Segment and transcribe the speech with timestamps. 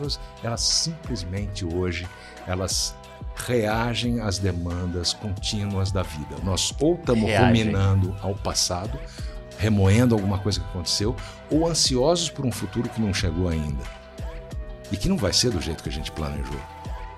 [0.00, 2.06] pessoas, elas simplesmente hoje,
[2.46, 2.94] elas
[3.46, 6.36] reagem às demandas contínuas da vida.
[6.42, 8.98] Nós ou estamos ruminando ao passado,
[9.58, 11.14] remoendo alguma coisa que aconteceu,
[11.50, 13.82] ou ansiosos por um futuro que não chegou ainda.
[14.90, 16.58] E que não vai ser do jeito que a gente planejou.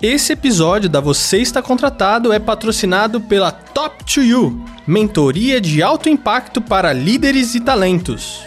[0.01, 6.09] Esse episódio da Você Está Contratado é patrocinado pela Top 2 You, mentoria de alto
[6.09, 8.45] impacto para líderes e talentos.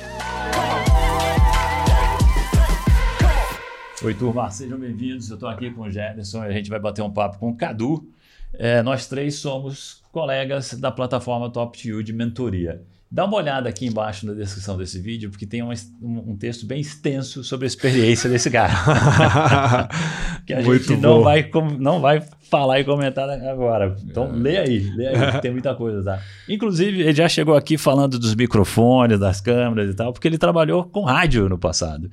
[4.05, 5.31] Oi, turma, sejam bem-vindos.
[5.31, 7.57] Eu estou aqui com o Jefferson e a gente vai bater um papo com o
[7.57, 8.07] Cadu.
[8.53, 12.83] É, nós três somos colegas da plataforma Top 2 You de mentoria.
[13.09, 16.81] Dá uma olhada aqui embaixo na descrição desse vídeo, porque tem um, um texto bem
[16.81, 18.73] extenso sobre a experiência desse cara.
[20.45, 23.95] que a Muito gente não vai, não vai falar e comentar agora.
[24.03, 24.31] Então, é.
[24.33, 26.21] lê aí, lê aí, que tem muita coisa, tá?
[26.47, 30.83] Inclusive, ele já chegou aqui falando dos microfones, das câmeras e tal, porque ele trabalhou
[30.83, 32.09] com rádio no passado.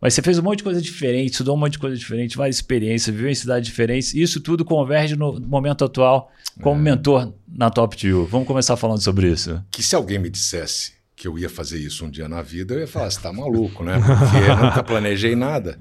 [0.00, 2.56] Mas você fez um monte de coisa diferente, estudou um monte de coisa diferente, várias
[2.56, 4.14] experiências, viveu em cidades diferentes.
[4.14, 6.30] Isso tudo converge no momento atual
[6.60, 6.84] como é.
[6.84, 8.30] mentor na Top 2.
[8.30, 9.62] Vamos começar falando sobre isso.
[9.70, 12.80] Que se alguém me dissesse que eu ia fazer isso um dia na vida, eu
[12.80, 13.94] ia falar, você está maluco, né?
[13.98, 15.80] Porque eu nunca planejei nada.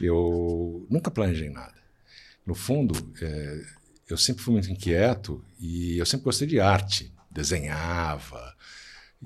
[0.00, 1.74] Eu nunca planejei nada.
[2.46, 3.60] No fundo, é,
[4.08, 7.12] eu sempre fui muito inquieto e eu sempre gostei de arte.
[7.28, 8.54] Desenhava,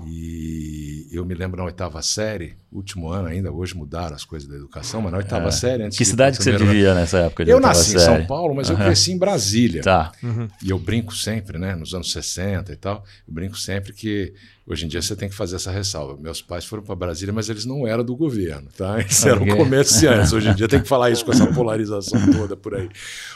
[0.06, 4.54] e eu me lembro na oitava série, último ano ainda, hoje mudaram as coisas da
[4.54, 5.50] educação, mas na oitava é.
[5.50, 5.82] série.
[5.82, 7.42] Antes que cidade que você vivia nessa época?
[7.42, 8.02] eu nasci série?
[8.02, 8.76] em São Paulo, mas uhum.
[8.76, 9.82] eu cresci em Brasília.
[9.82, 10.12] Tá.
[10.22, 10.48] Uhum.
[10.62, 14.32] E eu brinco sempre, né, nos anos 60 e tal, eu brinco sempre que
[14.70, 16.16] Hoje em dia você tem que fazer essa ressalva.
[16.16, 19.00] Meus pais foram para Brasília, mas eles não eram do governo, tá?
[19.02, 19.56] Eles eram okay.
[19.56, 20.32] comerciantes.
[20.32, 22.88] Hoje em dia tem que falar isso com essa polarização toda por aí.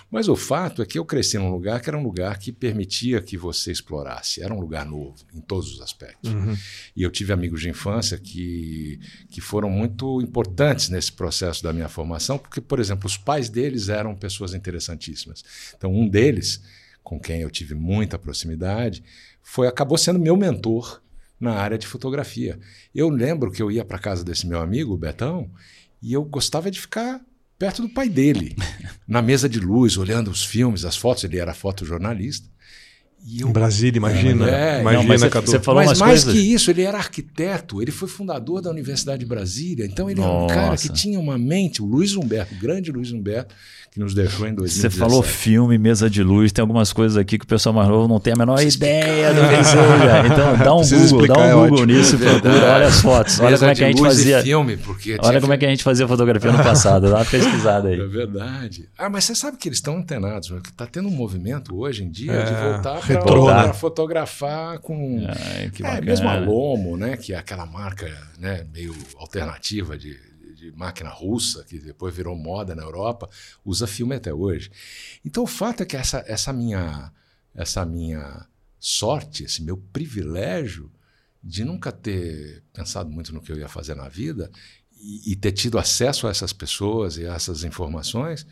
[0.08, 3.20] Mas o fato é que eu cresci num lugar que era um lugar que permitia
[3.20, 4.40] que você explorasse.
[4.44, 6.32] Era um lugar novo, em todos os aspectos.
[6.32, 6.56] Uhum.
[6.94, 11.88] E eu tive amigos de infância que, que foram muito importantes nesse processo da minha
[11.88, 15.42] formação, porque, por exemplo, os pais deles eram pessoas interessantíssimas.
[15.76, 16.62] Então, um deles,
[17.02, 19.02] com quem eu tive muita proximidade,
[19.42, 21.02] foi acabou sendo meu mentor
[21.38, 22.58] na área de fotografia.
[22.94, 25.50] Eu lembro que eu ia para casa desse meu amigo, Betão,
[26.02, 27.20] e eu gostava de ficar
[27.58, 28.56] perto do pai dele,
[29.06, 31.24] na mesa de luz, olhando os filmes, as fotos.
[31.24, 32.48] Ele era fotojornalista.
[33.26, 34.50] Eu, em Brasília, imagina.
[34.50, 36.32] É, imagina, não, mas você, falou mas mais coisas...
[36.32, 40.34] que isso, ele era arquiteto, ele foi fundador da Universidade de Brasília, então ele Nossa.
[40.34, 43.54] era um cara que tinha uma mente, o Luiz Humberto, o grande Luiz Humberto,
[43.94, 44.80] que nos deixou em 2017.
[44.80, 48.08] Você falou filme, mesa de luz, tem algumas coisas aqui que o pessoal mais novo
[48.08, 50.26] não tem a menor ideia do que seja.
[50.26, 53.56] Então dá um Google, dá um é Google nisso, é procura, olha as fotos, olha
[53.56, 54.42] como é que a gente fazia.
[54.42, 57.88] Filme, porque olha como é que a gente fazia fotografia no passado, dá uma pesquisada
[57.88, 58.00] aí.
[58.00, 58.88] É verdade.
[58.98, 62.10] Ah, mas você sabe que eles estão antenados, que está tendo um movimento hoje em
[62.10, 65.26] dia é, de voltar para fotografar com.
[65.28, 67.16] Ai, é, mesmo a Lomo, né?
[67.16, 68.06] Que é aquela marca
[68.38, 73.28] né, meio alternativa de de máquina russa, que depois virou moda na Europa,
[73.64, 74.70] usa filme até hoje.
[75.24, 77.12] Então o fato é que essa, essa, minha,
[77.54, 78.46] essa minha
[78.78, 80.90] sorte, esse meu privilégio
[81.42, 84.50] de nunca ter pensado muito no que eu ia fazer na vida
[84.96, 88.46] e, e ter tido acesso a essas pessoas e a essas informações,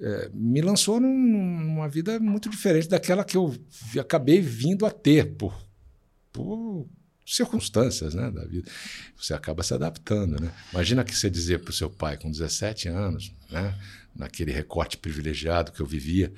[0.00, 1.16] é, me lançou num,
[1.60, 3.54] numa vida muito diferente daquela que eu
[4.00, 5.54] acabei vindo a ter por,
[6.32, 6.88] por
[7.26, 8.70] circunstâncias né, da vida.
[9.16, 10.40] Você acaba se adaptando.
[10.40, 10.52] Né?
[10.72, 13.78] Imagina que você dizia para o seu pai, com 17 anos, né,
[14.14, 16.32] naquele recorte privilegiado que eu vivia,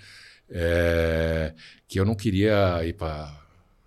[0.49, 1.55] é,
[1.87, 3.39] que eu não queria ir para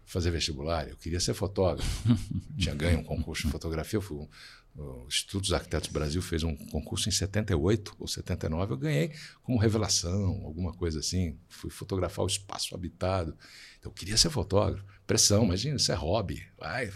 [0.06, 1.90] fazer vestibular, eu queria ser fotógrafo.
[2.58, 4.28] Tinha ganho um concurso de fotografia, eu fui,
[4.76, 9.12] o Instituto dos Arquitetos do Brasil fez um concurso em 78 ou 79, eu ganhei
[9.44, 11.38] como revelação, alguma coisa assim.
[11.48, 13.36] Fui fotografar o espaço habitado.
[13.80, 14.84] Então, eu queria ser fotógrafo.
[15.06, 16.44] Pressão, imagina, isso é hobby.
[16.58, 16.90] Vai.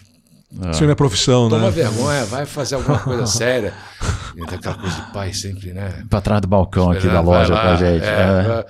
[0.60, 0.72] Ah.
[0.72, 1.72] Isso é minha profissão, Toma né?
[1.72, 3.74] Toma vergonha, vai fazer alguma coisa séria.
[4.36, 6.06] E aquela coisa de pai sempre, né?
[6.10, 8.06] Para trás do balcão aqui da loja com a gente.
[8.06, 8.66] É, é.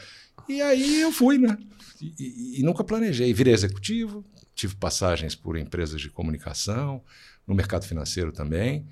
[0.50, 1.58] E aí eu fui, né?
[2.02, 3.34] E, e, e nunca planejei.
[3.34, 4.26] Virei executivo,
[4.56, 7.02] tive passagens por empresas de comunicação,
[7.48, 8.86] no mercado financeiro também.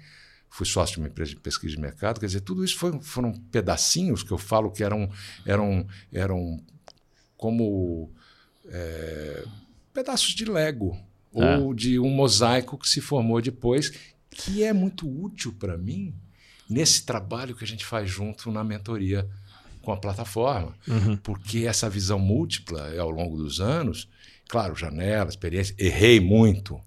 [0.49, 2.19] Fui sócio de uma empresa de pesquisa de mercado.
[2.19, 5.09] Quer dizer, tudo isso foi, foram pedacinhos que eu falo que eram,
[5.46, 6.63] eram, eram
[7.35, 8.09] como
[8.67, 9.43] é,
[9.93, 10.97] pedaços de Lego
[11.35, 11.57] é.
[11.57, 13.91] ou de um mosaico que se formou depois,
[14.29, 16.13] que é muito útil para mim
[16.69, 19.29] nesse trabalho que a gente faz junto na mentoria
[19.81, 20.73] com a plataforma.
[20.87, 21.17] Uhum.
[21.17, 24.09] Porque essa visão múltipla ao longo dos anos,
[24.47, 26.79] claro, janela, experiência, errei muito,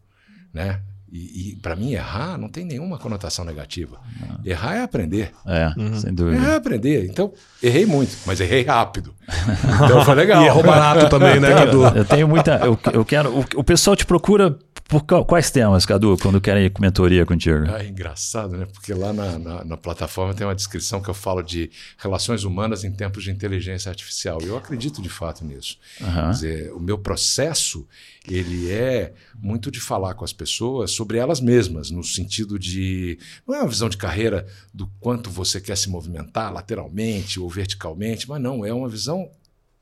[0.53, 0.83] né?
[1.11, 3.99] E, e para mim, errar não tem nenhuma conotação negativa.
[4.21, 4.41] Não.
[4.45, 5.33] Errar é aprender.
[5.47, 5.99] É, uhum.
[5.99, 6.37] sem dúvida.
[6.37, 7.07] Errar é aprender.
[7.07, 7.33] Então,
[7.63, 9.15] errei muito, mas errei rápido.
[9.85, 10.43] Então foi legal.
[10.43, 11.85] e errou barato também, né, Cadu?
[11.87, 12.57] Eu tenho muita.
[12.65, 13.31] Eu, eu quero.
[13.31, 17.67] O, o pessoal te procura Por quais temas, Cadu, quando querem ir com mentoria contigo?
[17.69, 18.65] Ah, é engraçado, né?
[18.65, 22.85] Porque lá na, na, na, plataforma tem uma descrição que eu falo de relações humanas
[22.85, 24.39] em tempos de inteligência artificial.
[24.41, 25.79] E eu acredito de fato nisso.
[26.01, 26.15] Uhum.
[26.15, 27.87] Quer dizer, o meu processo
[28.27, 33.19] ele é muito de falar com as pessoas sobre elas mesmas, no sentido de.
[33.47, 38.27] Não é uma visão de carreira do quanto você quer se movimentar lateralmente ou verticalmente,
[38.27, 39.31] mas não, é uma visão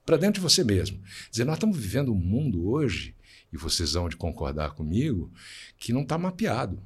[0.04, 0.98] para dentro de você mesmo.
[0.98, 3.15] Quer dizer, nós estamos vivendo um mundo hoje
[3.52, 5.31] e vocês vão de concordar comigo,
[5.78, 6.78] que não está mapeado.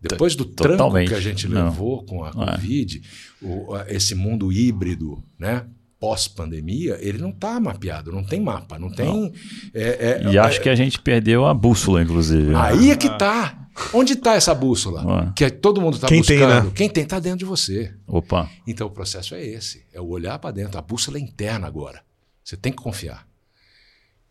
[0.00, 1.08] Depois do Totalmente.
[1.08, 2.04] tranco que a gente levou não.
[2.04, 2.32] com a é.
[2.32, 3.02] Covid,
[3.42, 5.66] o, esse mundo híbrido, né?
[6.00, 9.06] pós-pandemia, ele não está mapeado, não tem mapa, não tem.
[9.06, 9.32] Não.
[9.74, 12.54] É, é, e acho é, que a gente perdeu a bússola, inclusive.
[12.54, 13.66] Aí é que está.
[13.92, 15.32] Onde está essa bússola?
[15.36, 16.26] Que todo mundo está buscando.
[16.26, 16.72] Tem, né?
[16.74, 17.94] Quem tem está dentro de você.
[18.06, 18.50] Opa.
[18.66, 20.78] Então o processo é esse: é o olhar para dentro.
[20.78, 22.02] A bússola é interna agora.
[22.42, 23.27] Você tem que confiar.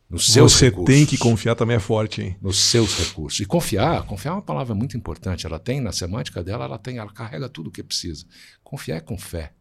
[0.10, 0.96] Nos seus Você recursos.
[0.96, 2.38] tem que confiar também é forte, hein?
[2.42, 3.40] Nos seus recursos.
[3.42, 5.46] E confiar, confiar é uma palavra muito importante.
[5.46, 8.26] Ela tem, na semântica dela, ela tem, ela carrega tudo o que precisa.
[8.64, 9.52] Confiar é com fé.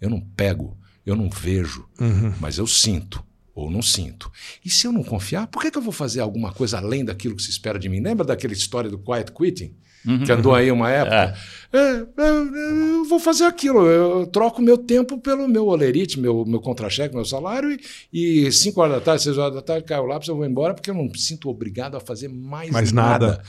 [0.00, 0.76] Eu não pego,
[1.06, 2.34] eu não vejo, uhum.
[2.40, 3.24] mas eu sinto
[3.54, 4.30] ou não sinto.
[4.64, 7.36] E se eu não confiar, por que, que eu vou fazer alguma coisa além daquilo
[7.36, 8.00] que se espera de mim?
[8.00, 9.76] Lembra daquela história do quiet quitting?
[10.06, 10.24] Uhum.
[10.24, 11.34] que andou aí uma época.
[11.72, 11.74] É.
[11.76, 17.14] É, eu vou fazer aquilo, eu troco meu tempo pelo meu olerite, meu, meu contra-cheque,
[17.14, 17.76] meu salário,
[18.12, 20.72] e 5 horas da tarde, 6 horas da tarde, caiu o lápis, eu vou embora,
[20.72, 23.26] porque eu não me sinto obrigado a fazer mais, mais nada.
[23.26, 23.42] nada.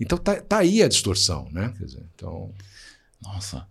[0.00, 1.72] Então tá, tá aí a distorção, né?
[1.78, 2.50] Quer dizer, então.
[3.22, 3.66] Nossa.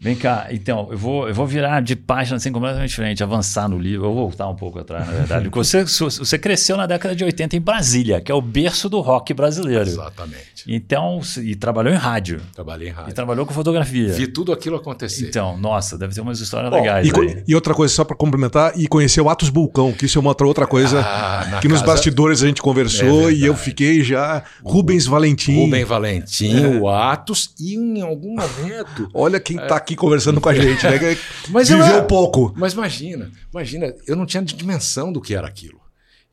[0.00, 3.78] Vem cá, então, eu vou, eu vou virar de página assim completamente diferente, avançar no
[3.78, 5.48] livro, eu vou voltar um pouco atrás, na verdade.
[5.52, 9.32] você, você cresceu na década de 80 em Brasília, que é o berço do rock
[9.32, 9.88] brasileiro.
[9.88, 10.64] Exatamente.
[10.66, 12.40] Então, e trabalhou em rádio.
[12.54, 13.10] Trabalhei em rádio.
[13.10, 14.12] E trabalhou com fotografia.
[14.12, 15.28] Vi tudo aquilo acontecer.
[15.28, 17.08] Então, nossa, deve ter umas histórias Bom, legais.
[17.08, 20.20] E, e, outra coisa, só para complementar, e conhecer o Atos Bulcão, que isso é
[20.20, 21.68] uma outra coisa ah, que casa...
[21.68, 24.42] nos bastidores a gente conversou é e eu fiquei já.
[24.64, 25.64] Rubens Valentim.
[25.64, 26.78] Rubens Valentim, é.
[26.78, 29.08] o Atos, e em algum momento.
[29.14, 30.98] Olha quem está aqui conversando com a gente, né?
[31.50, 32.52] Mas Viveu eu, pouco.
[32.56, 35.81] Mas imagina, imagina, eu não tinha dimensão do que era aquilo.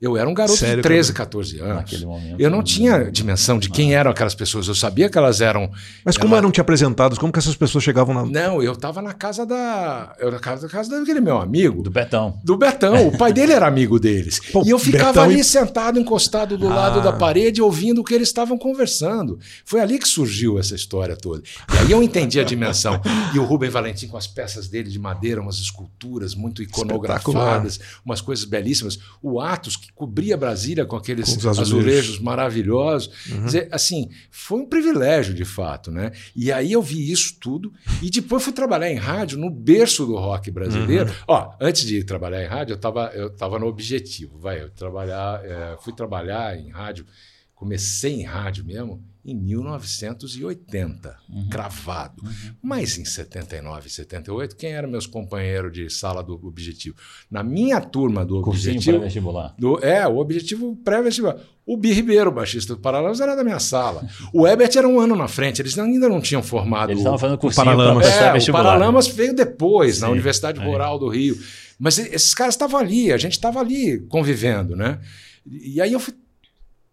[0.02, 1.76] Eu era um garoto Sério, de 13, 14 anos.
[1.76, 2.40] Naquele momento.
[2.40, 4.66] Eu não tinha dimensão de quem eram aquelas pessoas.
[4.70, 5.70] Eu sabia que elas eram.
[6.06, 6.38] Mas como ela...
[6.38, 7.18] eram te apresentados?
[7.18, 8.26] Como que essas pessoas chegavam na.
[8.26, 10.16] Não, eu estava na casa da.
[10.18, 11.84] Eu na casa, casa daquele meu amigo.
[11.84, 12.40] Do Betão.
[12.46, 13.10] Do Betão.
[13.10, 14.40] O pai dele era amigo deles.
[14.54, 15.44] Pô, e eu ficava Betão ali e...
[15.44, 16.76] sentado, encostado do ah.
[16.76, 19.38] lado da parede, ouvindo o que eles estavam conversando.
[19.66, 21.44] Foi ali que surgiu essa história toda.
[21.74, 23.02] E aí eu entendi a dimensão.
[23.34, 28.22] E o Rubem Valentim, com as peças dele de madeira, umas esculturas muito iconografadas, umas
[28.22, 28.98] coisas belíssimas.
[29.22, 31.62] O Atos, que cobria Brasília com aqueles com azulejos.
[31.62, 32.20] azulejos.
[32.20, 33.30] maravilhosos.
[33.30, 33.46] Uhum.
[33.46, 36.12] Dizer, assim, foi um privilégio de fato, né?
[36.36, 40.16] E aí eu vi isso tudo e depois fui trabalhar em rádio no berço do
[40.16, 41.10] rock brasileiro.
[41.10, 41.16] Uhum.
[41.28, 45.44] Ó, antes de trabalhar em rádio, eu estava eu tava no objetivo, vai, eu trabalhar,
[45.44, 47.06] é, fui trabalhar em rádio,
[47.54, 51.50] comecei em rádio mesmo em 1980, uhum.
[51.50, 52.24] cravado.
[52.24, 52.56] Uhum.
[52.62, 56.96] Mas em 79, 78, quem eram meus companheiros de sala do Objetivo?
[57.30, 58.98] Na minha turma do Cursinho Objetivo.
[58.98, 59.56] pré-vestibular.
[59.82, 61.38] É, o Objetivo pré-vestibular.
[61.66, 64.08] O Bi Ribeiro, baixista do Paralamas, era da minha sala.
[64.34, 66.90] O Ebert era um ano na frente, eles ainda não tinham formado.
[66.90, 68.08] Eles estavam fazendo cursinho Paralamas.
[68.08, 70.02] É, o Paralamas veio depois, Sim.
[70.02, 71.38] na Universidade Rural do Rio.
[71.78, 75.00] Mas esses caras estavam ali, a gente estava ali convivendo, né?
[75.46, 76.14] E aí eu fui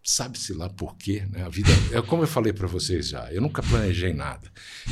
[0.07, 1.43] sabe-se lá por quê, né?
[1.43, 4.49] A vida, é como eu falei para vocês já, eu nunca planejei nada.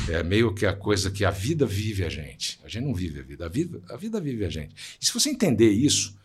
[0.09, 2.59] É meio que a coisa que a vida vive a gente.
[2.65, 4.75] A gente não vive a vida, a vida, a vida vive a gente.
[5.01, 6.17] E se você entender isso,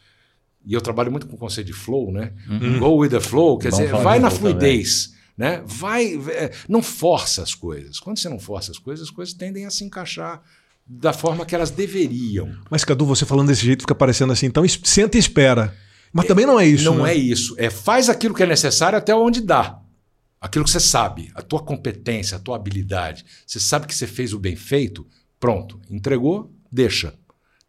[0.66, 2.32] e eu trabalho muito com o conceito de flow, né?
[2.48, 2.80] Uhum.
[2.80, 5.62] Go with the flow, quer dizer, vai na fluidez, né?
[5.64, 8.00] Vai, é, não força as coisas.
[8.00, 10.42] Quando você não força as coisas, as coisas tendem a se encaixar
[10.84, 12.52] da forma que elas deveriam.
[12.68, 15.72] Mas Cadu, você falando desse jeito fica parecendo assim, então senta e espera.
[16.12, 16.84] Mas também não é isso.
[16.84, 17.12] Não né?
[17.12, 17.54] é isso.
[17.58, 19.80] É faz aquilo que é necessário até onde dá.
[20.40, 23.24] Aquilo que você sabe, a tua competência, a tua habilidade.
[23.46, 25.06] Você sabe que você fez o bem feito,
[25.38, 25.78] pronto.
[25.90, 27.14] Entregou, deixa.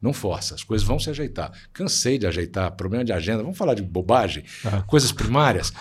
[0.01, 1.51] Não força, as coisas vão se ajeitar.
[1.71, 4.81] Cansei de ajeitar, problema de agenda, vamos falar de bobagem, uhum.
[4.87, 5.71] coisas primárias,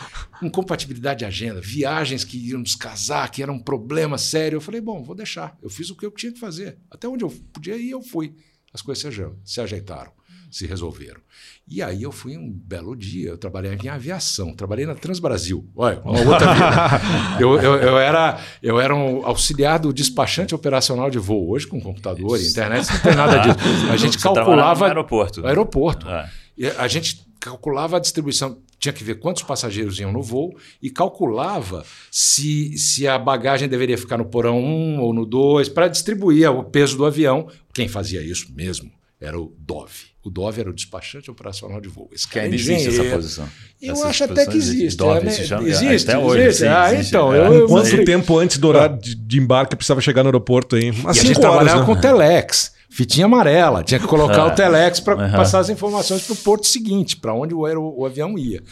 [0.42, 4.56] incompatibilidade de agenda, viagens que iam descasar, que era um problema sério.
[4.56, 5.56] Eu falei, bom, vou deixar.
[5.62, 6.76] Eu fiz o que eu tinha que fazer.
[6.90, 8.34] Até onde eu podia ir, eu fui.
[8.74, 10.12] As coisas se ajeitaram
[10.50, 11.20] se resolveram.
[11.68, 15.68] E aí eu fui um belo dia, eu trabalhei em aviação, trabalhei na Transbrasil.
[15.76, 17.40] Olha, uma outra vida.
[17.40, 21.50] eu, eu, eu, era, eu era um auxiliar do despachante operacional de voo.
[21.50, 23.58] Hoje, com computador e internet, não tem nada disso.
[23.90, 24.80] A gente Você calculava.
[24.80, 25.40] No aeroporto.
[25.40, 26.06] No aeroporto.
[26.08, 26.28] É.
[26.76, 31.84] a gente calculava a distribuição, tinha que ver quantos passageiros iam no voo e calculava
[32.10, 36.64] se, se a bagagem deveria ficar no porão 1 ou no 2 para distribuir o
[36.64, 37.48] peso do avião.
[37.72, 40.09] Quem fazia isso mesmo era o Dove.
[40.22, 42.10] O Dove era o despachante operacional de voo.
[42.12, 43.48] Esse cara ainda existe essa posição.
[43.80, 44.96] Eu Essas acho até que existe.
[44.98, 46.42] Dove é, se chama, existe, até hoje.
[46.42, 46.66] Existe.
[46.66, 47.08] ah, existe.
[47.08, 47.34] então.
[47.34, 47.48] É.
[47.48, 50.90] Eu, Quanto eu, tempo antes do horário de, de embarque precisava chegar no aeroporto, hein?
[50.90, 51.86] Umas e a gente horas, trabalhava né?
[51.86, 55.30] com Telex fitinha amarela, tinha que colocar o telex para uhum.
[55.30, 58.62] passar as informações para o porto seguinte, para onde o, o, o, avião ia.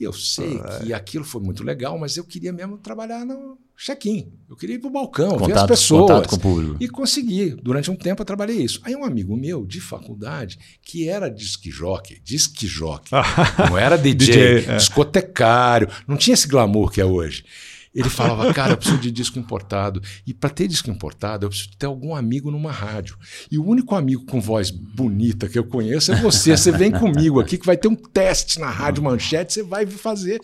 [0.00, 3.58] E eu sei ah, que aquilo foi muito legal, mas eu queria mesmo trabalhar no
[3.76, 4.32] check-in.
[4.48, 6.26] Eu queria ir para o balcão, contato, ver as pessoas.
[6.26, 6.76] Com o público.
[6.80, 7.56] E consegui.
[7.62, 8.80] Durante um tempo eu trabalhei isso.
[8.84, 12.20] Aí um amigo meu de faculdade, que era disque jockey,
[13.68, 14.76] não era DJ, DJ é.
[14.76, 17.44] discotecário, não tinha esse glamour que é hoje.
[17.94, 20.02] Ele falava, cara, eu preciso de disco importado.
[20.26, 23.16] E para ter disco importado, eu preciso ter algum amigo numa rádio.
[23.50, 26.56] E o único amigo com voz bonita que eu conheço é você.
[26.56, 30.40] Você vem comigo aqui que vai ter um teste na Rádio Manchete, você vai fazer.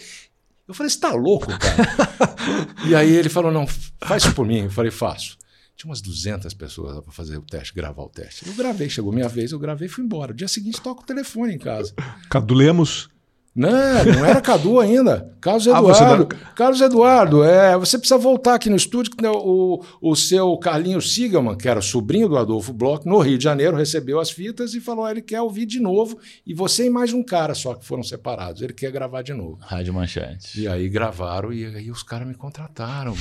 [0.71, 2.37] Eu falei, você tá louco, cara?
[2.87, 3.67] e aí ele falou, não,
[4.01, 4.61] faz isso por mim.
[4.61, 5.37] Eu falei, faço.
[5.77, 8.47] Tinha umas 200 pessoas para fazer o teste, gravar o teste.
[8.47, 10.33] Eu gravei, chegou minha vez, eu gravei e fui embora.
[10.33, 11.93] dia seguinte toco o telefone em casa.
[12.31, 13.11] Cadu Lemos?
[13.55, 15.29] Não, não era Cadu ainda.
[15.41, 16.29] Carlos ah, Eduardo.
[16.31, 21.15] Ah, Carlos Eduardo, é, você precisa voltar aqui no estúdio, que o, o seu Carlinhos
[21.15, 24.81] Sigaman, que era sobrinho do Adolfo Bloch, no Rio de Janeiro, recebeu as fitas e
[24.81, 26.19] falou: ele quer ouvir de novo.
[26.47, 28.63] E você e mais um cara só que foram separados.
[28.63, 29.59] Ele quer gravar de novo.
[29.61, 30.61] Rádio Manchete.
[30.61, 33.15] E aí gravaram e aí os caras me contrataram.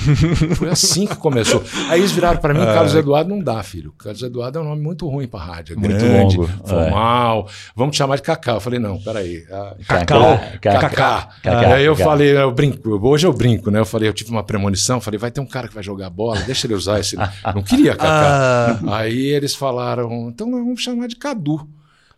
[0.56, 1.62] Foi assim que começou.
[1.88, 3.92] Aí eles viraram para mim: Carlos Eduardo não dá, filho.
[3.92, 5.74] Carlos Eduardo é um nome muito ruim para rádio.
[5.74, 6.48] É muito grande, longo.
[6.66, 7.46] formal.
[7.48, 7.52] É.
[7.74, 8.52] Vamos te chamar de Cacá.
[8.52, 9.42] Eu falei: não, peraí.
[9.86, 10.19] Cacá.
[10.60, 11.28] Cacá.
[11.44, 13.80] Aí eu falei, eu brinco, hoje eu brinco, né?
[13.80, 16.40] Eu falei, eu tive uma premonição, falei, vai ter um cara que vai jogar bola,
[16.40, 17.16] deixa ele usar esse.
[17.54, 18.80] Não queria Cacá.
[18.84, 18.96] Ah.
[18.98, 21.68] Aí eles falaram, então vamos chamar de Cadu.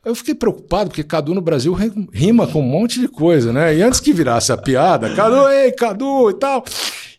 [0.04, 1.72] Eu fiquei preocupado, porque Cadu no Brasil
[2.12, 3.76] rima com um monte de coisa, né?
[3.76, 6.64] E antes que virasse a piada, Cadu, ei, Cadu e tal,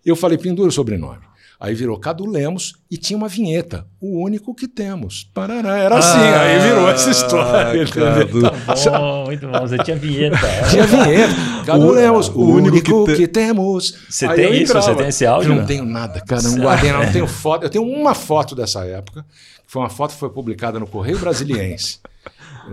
[0.05, 1.19] eu falei, pendura o sobrenome.
[1.63, 5.31] Aí virou Cadu Lemos e tinha uma vinheta, o único que temos.
[5.33, 7.87] Parará, era assim, ah, aí virou essa história.
[7.87, 8.41] Cadu.
[8.41, 10.37] Tá bom, muito bom, você tinha vinheta.
[10.69, 11.33] tinha vinheta.
[11.65, 13.17] Cadu o, Lemos, o, o único que, te...
[13.17, 13.95] que, temos.
[14.09, 14.73] Você aí tem isso?
[14.73, 15.53] Você tem esse áudio?
[15.53, 17.63] Eu não tenho nada, cara, não guardei, não tenho foto.
[17.63, 19.25] Eu tenho uma foto dessa época,
[19.65, 22.01] foi uma foto que foi publicada no Correio Brasiliense.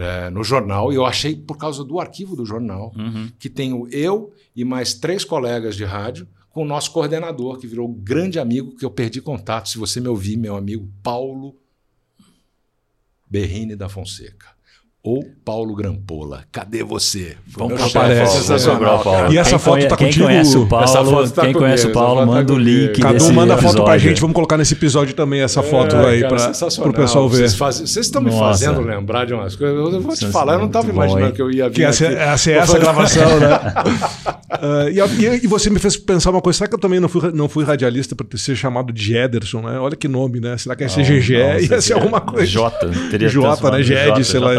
[0.00, 3.30] É, no jornal, e eu achei por causa do arquivo do jornal, uhum.
[3.38, 7.88] que tenho eu e mais três colegas de rádio, com o nosso coordenador, que virou
[7.88, 9.68] um grande amigo, que eu perdi contato.
[9.68, 11.56] Se você me ouvir, meu amigo Paulo
[13.28, 14.59] Berrini da Fonseca
[15.02, 16.44] ou Paulo Grampola.
[16.52, 17.36] Cadê você?
[17.48, 18.26] Foi Vamos meu chefe.
[18.32, 19.32] Sensacional, Paulo.
[19.32, 19.88] E essa quem foto conhe...
[19.88, 20.26] tá quem contigo?
[20.26, 23.32] Conhece o Paulo, essa foto tá quem comigo, conhece o Paulo, manda o link Cadu
[23.32, 26.52] manda a foto pra gente, vamos colocar nesse episódio também essa foto é, aí para
[26.88, 27.36] o pessoal ver.
[27.38, 27.76] Vocês, faz...
[27.76, 29.76] Vocês estão me fazendo lembrar de umas coisas.
[29.76, 32.06] Eu vou te falar, eu não estava imaginando bom, que eu ia vir que essa,
[32.06, 32.16] aqui.
[32.16, 33.48] Essa, essa gravação, né?
[34.60, 37.32] uh, e, e, você me fez pensar uma coisa, será que eu também não fui,
[37.32, 39.78] não fui radialista para ser chamado de Ederson, né?
[39.78, 40.58] Olha que nome, né?
[40.58, 41.70] Será que ia ser GG?
[41.70, 42.46] Ia ser alguma coisa.
[42.46, 43.82] J, teria J, né?
[43.82, 44.50] Ged, sei lá.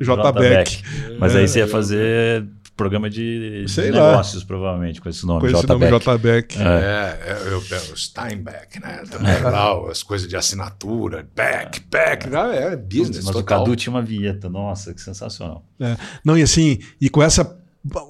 [0.00, 0.82] J Beck.
[1.18, 2.46] Mas aí você ia fazer
[2.78, 5.74] programa de, de negócios, provavelmente, com esse nome, com esse J.
[5.74, 6.18] Nome J.
[6.18, 6.56] Beck.
[6.56, 9.02] É, é eu, eu, Steinbeck, né?
[9.10, 13.24] Também é legal, as coisas de assinatura, Beck, Beck, é, é business.
[13.24, 13.62] Mas total.
[13.62, 15.66] o Cadu tinha uma vinheta, nossa, que sensacional.
[15.80, 15.96] É.
[16.24, 17.58] Não, e assim, e com essa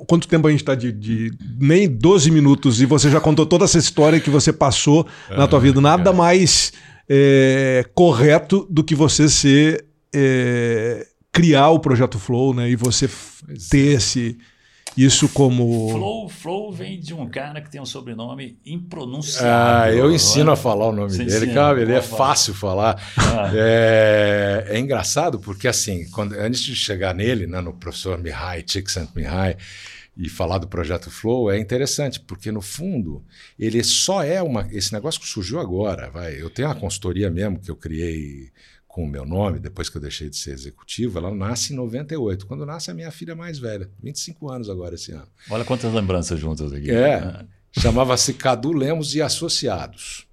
[0.08, 3.64] Quanto tempo a gente está de, de, Nem 12 minutos e você já contou toda
[3.64, 5.80] essa história que você passou na tua vida.
[5.80, 6.72] Nada mais
[7.08, 11.06] é, correto do que você ser é,
[11.38, 12.68] criar o projeto Flow, né?
[12.68, 13.92] E você pois ter é.
[13.94, 14.38] esse
[14.96, 15.90] isso como.
[15.90, 19.48] Flow, Flow vem de um cara que tem um sobrenome impronunciável.
[19.48, 21.80] Ah, eu ensino a falar o nome Você dele, ensina, cara.
[21.80, 22.26] Ele é falar.
[22.26, 23.02] fácil falar.
[23.16, 23.50] Ah.
[23.54, 29.54] É, é, engraçado porque, assim, quando, antes de chegar nele, né, no professor Mihai, Csikszentmihalyi,
[29.54, 29.56] Mihai,
[30.16, 33.22] e falar do projeto Flow é interessante, porque no fundo
[33.56, 34.66] ele só é uma.
[34.72, 36.40] Esse negócio que surgiu agora, vai.
[36.42, 38.50] Eu tenho uma consultoria mesmo que eu criei
[38.98, 42.44] com o meu nome, depois que eu deixei de ser executivo, ela nasce em 98,
[42.44, 45.28] quando nasce a minha filha mais velha, 25 anos agora esse ano.
[45.48, 46.90] Olha quantas lembranças juntas aqui.
[46.90, 50.27] É, chamava-se Cadu Lemos e Associados.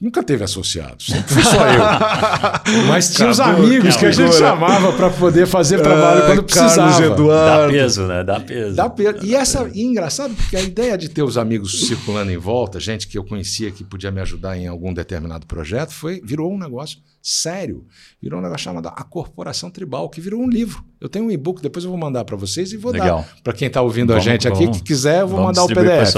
[0.00, 1.82] Nunca teve associados, sempre fui só eu.
[2.86, 6.92] Mas tinha os amigos que a gente chamava para poder fazer trabalho quando precisava.
[6.92, 7.66] Carlos Eduardo.
[7.66, 8.24] Dá peso, né?
[8.24, 8.76] Dá peso.
[8.76, 9.26] Dá peso.
[9.26, 13.08] E, essa, e engraçado, porque a ideia de ter os amigos circulando em volta, gente
[13.08, 17.00] que eu conhecia que podia me ajudar em algum determinado projeto, foi virou um negócio
[17.20, 17.84] sério.
[18.22, 20.84] Virou um negócio chamado A Corporação Tribal, que virou um livro.
[21.00, 23.18] Eu tenho um e-book, depois eu vou mandar para vocês e vou Legal.
[23.18, 25.64] dar para quem está ouvindo vamos, a gente aqui, vamos, que quiser, eu vou mandar
[25.64, 26.14] o PDF.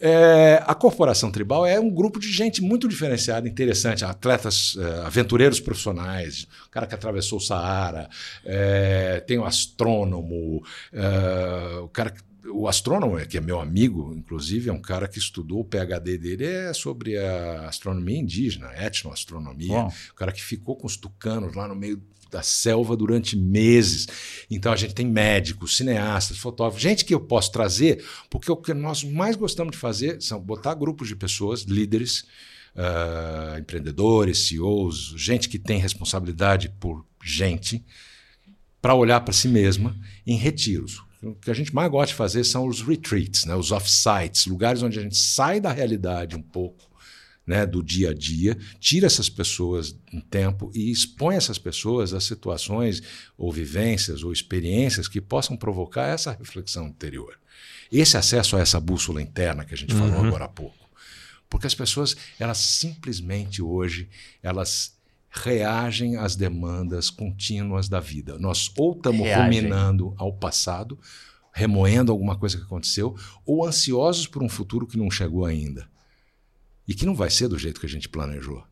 [0.00, 5.60] É, a Corporação Tribal é um grupo de gente muito diferenciada, interessante, atletas, é, aventureiros
[5.60, 8.08] profissionais, o cara que atravessou o Saara,
[8.44, 10.62] é, tem o um astrônomo,
[10.92, 15.18] é, o cara que o astrônomo, que é meu amigo, inclusive, é um cara que
[15.18, 19.88] estudou, o PhD dele é sobre a astronomia indígena, etnoastronomia.
[20.10, 24.06] O cara que ficou com os tucanos lá no meio da selva durante meses.
[24.50, 28.74] Então a gente tem médicos, cineastas, fotógrafos, gente que eu posso trazer, porque o que
[28.74, 32.24] nós mais gostamos de fazer são botar grupos de pessoas, líderes,
[32.74, 37.84] uh, empreendedores, CEOs, gente que tem responsabilidade por gente,
[38.80, 41.02] para olhar para si mesma em retiros.
[41.20, 43.56] O que a gente mais gosta de fazer são os retreats, né?
[43.56, 46.87] os off-sites, lugares onde a gente sai da realidade um pouco
[47.48, 52.20] né, do dia a dia, tira essas pessoas em tempo e expõe essas pessoas a
[52.20, 53.02] situações
[53.38, 57.40] ou vivências ou experiências que possam provocar essa reflexão interior.
[57.90, 60.10] Esse acesso a essa bússola interna que a gente uhum.
[60.10, 60.76] falou agora há pouco.
[61.48, 64.10] Porque as pessoas, elas simplesmente hoje,
[64.42, 64.94] elas
[65.30, 68.38] reagem às demandas contínuas da vida.
[68.38, 70.98] Nós ou estamos ruminando ao passado,
[71.50, 75.88] remoendo alguma coisa que aconteceu, ou ansiosos por um futuro que não chegou ainda
[76.88, 78.64] e que não vai ser do jeito que a gente planejou.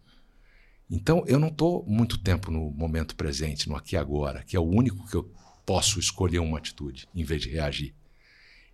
[0.91, 4.61] Então, eu não estou muito tempo no momento presente, no aqui e agora, que é
[4.61, 5.31] o único que eu
[5.67, 7.95] posso escolher uma atitude em vez de reagir.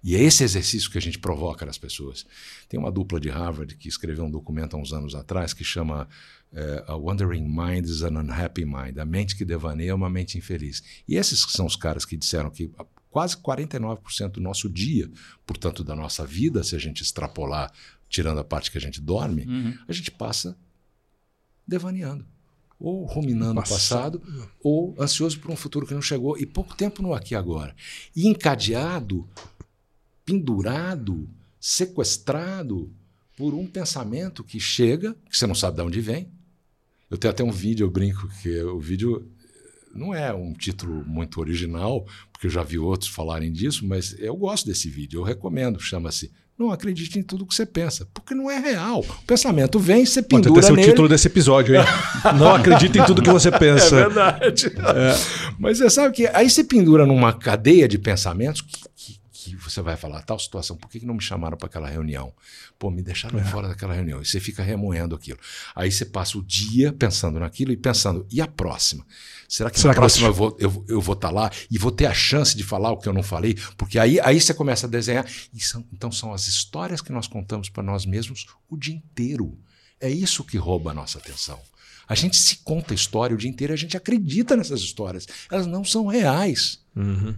[0.05, 2.27] E é esse exercício que a gente provoca nas pessoas.
[2.69, 6.09] Tem uma dupla de Harvard que escreveu um documento há uns anos atrás que chama
[6.53, 8.99] uh, A Wandering Mind is an Unhappy Mind.
[8.99, 10.83] A mente que devaneia é uma mente infeliz.
[11.07, 12.71] E esses são os caras que disseram que
[13.11, 15.09] quase 49% do nosso dia,
[15.47, 17.73] portanto da nossa vida, se a gente extrapolar
[18.13, 19.77] tirando a parte que a gente dorme, uhum.
[19.89, 20.57] a gente passa
[21.67, 22.25] devaneando.
[22.79, 24.21] Ou ruminando o passado,
[24.63, 27.75] ou ansioso por um futuro que não chegou, e pouco tempo no aqui e agora.
[28.15, 29.27] E encadeado,
[30.25, 31.29] pendurado,
[31.61, 32.93] sequestrado
[33.37, 36.29] por um pensamento que chega, que você não sabe de onde vem.
[37.09, 39.31] Eu tenho até um vídeo, eu brinco que o vídeo
[39.95, 44.37] não é um título muito original, porque eu já vi outros falarem disso, mas eu
[44.37, 48.51] gosto desse vídeo, eu recomendo, chama-se não acredite em tudo que você pensa, porque não
[48.51, 49.01] é real.
[49.01, 51.83] O pensamento vem, você pendura Pode até ser o título desse episódio, hein?
[52.39, 53.97] não acredite em tudo que você pensa.
[53.97, 54.67] É verdade.
[54.67, 55.53] É.
[55.59, 59.22] Mas você sabe que aí você pendura numa cadeia de pensamentos que, que
[59.73, 62.33] você vai falar, tal situação, por que, que não me chamaram para aquela reunião?
[62.79, 63.45] Pô, me deixaram é.
[63.45, 64.21] fora daquela reunião.
[64.21, 65.39] E você fica remoendo aquilo.
[65.75, 69.07] Aí você passa o dia pensando naquilo e pensando, e a próxima?
[69.49, 71.77] Será que Será na que próxima eu vou eu, eu vou estar tá lá e
[71.77, 73.57] vou ter a chance de falar o que eu não falei?
[73.77, 75.27] Porque aí, aí você começa a desenhar.
[75.59, 79.59] São, então são as histórias que nós contamos para nós mesmos o dia inteiro.
[80.01, 81.61] É isso que rouba a nossa atenção.
[82.09, 85.27] A gente se conta história o dia inteiro e a gente acredita nessas histórias.
[85.51, 86.81] Elas não são reais.
[86.97, 87.35] Uhum.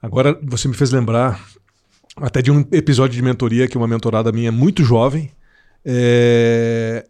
[0.00, 1.40] Agora você me fez lembrar
[2.16, 5.30] até de um episódio de mentoria que uma mentorada minha muito jovem
[5.84, 7.06] é,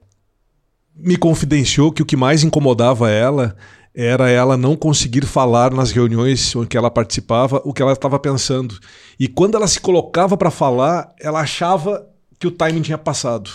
[0.94, 3.56] me confidenciou que o que mais incomodava ela
[3.94, 8.18] era ela não conseguir falar nas reuniões em que ela participava o que ela estava
[8.18, 8.78] pensando.
[9.18, 12.06] E quando ela se colocava para falar, ela achava
[12.38, 13.50] que o timing tinha passado.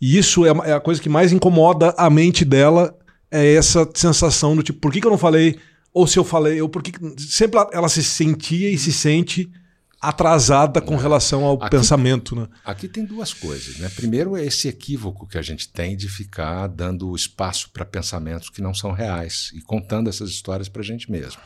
[0.00, 2.96] E isso é, é a coisa que mais incomoda a mente dela,
[3.28, 5.58] é essa sensação do tipo, por que, que eu não falei?
[5.96, 6.92] Ou se eu falei, ou por que.
[7.18, 9.50] Sempre ela se sentia e se sente
[9.98, 12.36] atrasada com relação ao aqui, pensamento.
[12.36, 12.46] Né?
[12.66, 13.78] Aqui tem duas coisas.
[13.78, 13.88] Né?
[13.88, 18.60] Primeiro, é esse equívoco que a gente tem de ficar dando espaço para pensamentos que
[18.60, 21.40] não são reais e contando essas histórias para a gente mesmo.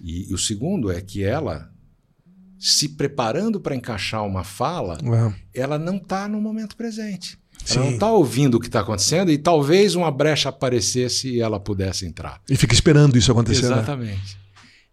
[0.00, 1.70] E, e, o segundo é que ela,
[2.58, 5.60] se preparando para encaixar uma fala, é.
[5.60, 7.38] ela não está no momento presente.
[7.68, 7.78] Ela Sim.
[7.78, 12.06] não está ouvindo o que está acontecendo e talvez uma brecha aparecesse e ela pudesse
[12.06, 12.40] entrar.
[12.48, 13.68] E fica esperando isso acontecer.
[13.68, 13.74] Né?
[13.74, 14.34] Exatamente.
[14.34, 14.42] Né?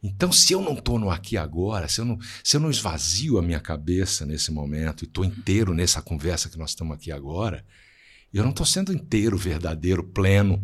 [0.01, 3.37] Então, se eu não estou no aqui agora, se eu, não, se eu não esvazio
[3.37, 7.65] a minha cabeça nesse momento e estou inteiro nessa conversa que nós estamos aqui agora,
[8.33, 10.63] eu não estou sendo inteiro, verdadeiro, pleno.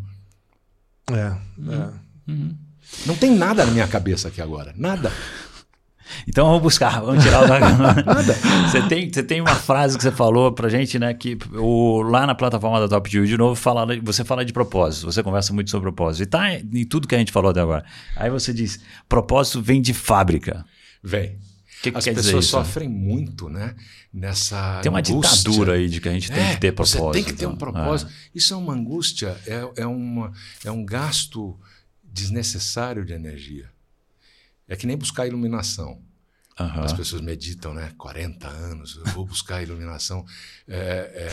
[1.12, 1.14] É.
[1.16, 2.32] É.
[2.32, 2.56] Uhum.
[3.06, 4.74] Não tem nada na minha cabeça aqui agora.
[4.78, 5.12] Nada.
[6.28, 7.48] Então vamos buscar, vamos tirar o
[8.06, 8.34] Nada.
[8.68, 11.14] Você tem, você tem uma frase que você falou pra gente, né?
[11.14, 15.06] Que o, lá na plataforma da Top View, de novo, fala, você fala de propósito,
[15.12, 16.24] você conversa muito sobre propósito.
[16.24, 17.86] E tá em tudo que a gente falou até agora.
[18.16, 20.66] Aí você diz: propósito vem de fábrica.
[21.04, 21.38] Vem.
[21.82, 23.76] Que que As pessoas sofrem muito, né?
[24.12, 24.80] Nessa.
[24.82, 25.38] Tem uma angústia.
[25.38, 27.04] ditadura aí de que a gente tem é, que ter propósito.
[27.04, 28.10] Você tem que ter um propósito.
[28.10, 28.14] É.
[28.34, 30.32] Isso é uma angústia, é, é, uma,
[30.64, 31.60] é um gasto
[32.04, 33.70] desnecessário de energia.
[34.68, 36.05] É que nem buscar iluminação.
[36.58, 36.86] Uhum.
[36.86, 37.90] As pessoas meditam, né?
[37.98, 40.24] 40 anos, eu vou buscar a iluminação.
[40.66, 41.28] É,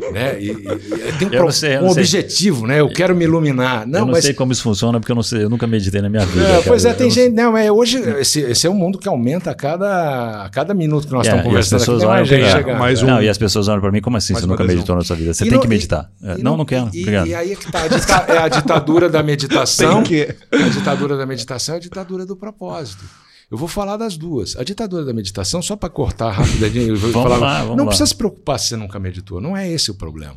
[0.00, 0.40] é, né?
[0.40, 2.78] E, e, tem um, pro, sei, um objetivo, né?
[2.78, 3.84] Eu quero me iluminar.
[3.84, 4.24] Não, eu não mas...
[4.24, 6.46] sei como isso funciona, porque eu não sei, eu nunca meditei na minha vida.
[6.46, 7.34] É, pois é, tem gente.
[7.34, 11.08] Não, é, hoje esse, esse, é um mundo que aumenta a cada, a cada minuto
[11.08, 11.72] que nós estamos conversando.
[11.72, 13.06] E as pessoas aqui, olham gente chegar, mais um...
[13.08, 14.32] Não, e as pessoas olham para mim, como assim?
[14.32, 15.34] você nunca meditou na sua vida?
[15.34, 16.08] Você e tem não, que meditar.
[16.22, 16.86] É, não, não, quero.
[16.86, 17.26] Obrigado.
[17.26, 20.04] E, aí é que está a, dita, é a ditadura da meditação.
[20.52, 23.04] a ditadura da meditação é a ditadura do propósito.
[23.50, 24.56] Eu vou falar das duas.
[24.56, 27.84] A ditadura da meditação, só para cortar rapidinho, eu vou vamos falar, lá, vamos não
[27.84, 27.88] lá.
[27.88, 29.40] precisa se preocupar se você nunca meditou.
[29.40, 30.36] Não é esse o problema.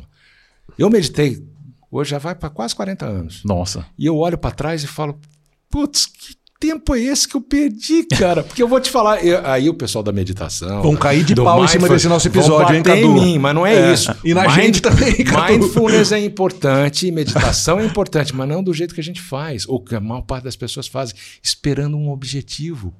[0.78, 1.46] Eu meditei,
[1.90, 3.42] hoje já vai para quase 40 anos.
[3.44, 3.84] Nossa.
[3.98, 5.18] E eu olho para trás e falo,
[5.68, 8.44] putz, que tempo é esse que eu perdi, cara?
[8.44, 10.80] Porque eu vou te falar, eu, aí o pessoal da meditação.
[10.80, 13.00] Vão cair de pau em cima desse nosso episódio, hein, Cadu?
[13.00, 13.92] em mim, mas não é, é.
[13.92, 14.14] isso.
[14.24, 15.54] E na Mind, gente também, Cadu.
[15.54, 19.80] Mindfulness é importante, meditação é importante, mas não do jeito que a gente faz, ou
[19.80, 22.94] que a maior parte das pessoas fazem, esperando um objetivo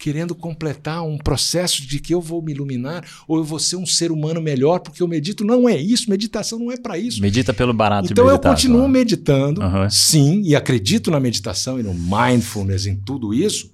[0.00, 3.84] querendo completar um processo de que eu vou me iluminar ou eu vou ser um
[3.84, 5.44] ser humano melhor porque eu medito.
[5.44, 7.20] Não é isso, meditação não é para isso.
[7.20, 9.90] Medita pelo barato Então eu continuo meditando, uhum.
[9.90, 13.70] sim, e acredito na meditação e no mindfulness, em tudo isso,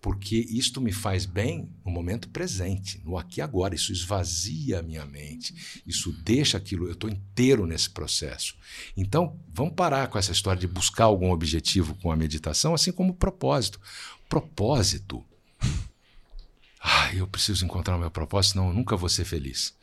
[0.00, 3.74] porque isto me faz bem no momento presente, no aqui e agora.
[3.74, 5.54] Isso esvazia a minha mente,
[5.86, 6.86] isso deixa aquilo.
[6.86, 8.56] Eu estou inteiro nesse processo.
[8.96, 13.12] Então, vamos parar com essa história de buscar algum objetivo com a meditação, assim como
[13.12, 13.78] o propósito
[14.30, 15.22] propósito.
[16.82, 19.74] Ah, eu preciso encontrar o meu propósito, senão eu nunca vou ser feliz.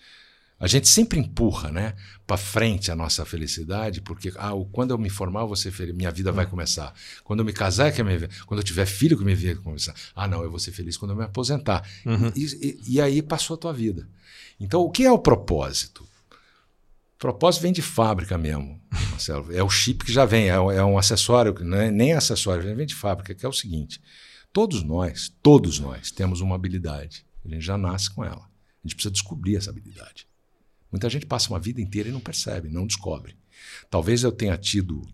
[0.60, 1.94] A gente sempre empurra, né,
[2.26, 5.94] para frente a nossa felicidade, porque ah, quando eu me formar, eu vou ser feliz,
[5.94, 6.92] minha vida vai começar.
[7.24, 9.64] Quando eu me casar, é que minha, quando eu tiver filho, que minha vida vai
[9.64, 9.94] começar.
[10.16, 11.88] Ah, não, eu vou ser feliz quando eu me aposentar.
[12.04, 12.32] Uhum.
[12.36, 14.10] E, e, e, aí passou a tua vida.
[14.60, 16.08] Então, o que é o propósito?
[17.20, 18.82] Propósito vem de fábrica mesmo,
[19.12, 19.54] Marcelo.
[19.56, 22.86] É o chip que já vem, é, é um acessório, não é nem acessório, vem
[22.88, 24.02] de fábrica, que é o seguinte:
[24.52, 27.26] Todos nós, todos nós temos uma habilidade.
[27.46, 28.44] A gente já nasce com ela.
[28.44, 30.28] A gente precisa descobrir essa habilidade.
[30.92, 33.36] Muita gente passa uma vida inteira e não percebe, não descobre.
[33.90, 35.08] Talvez eu tenha tido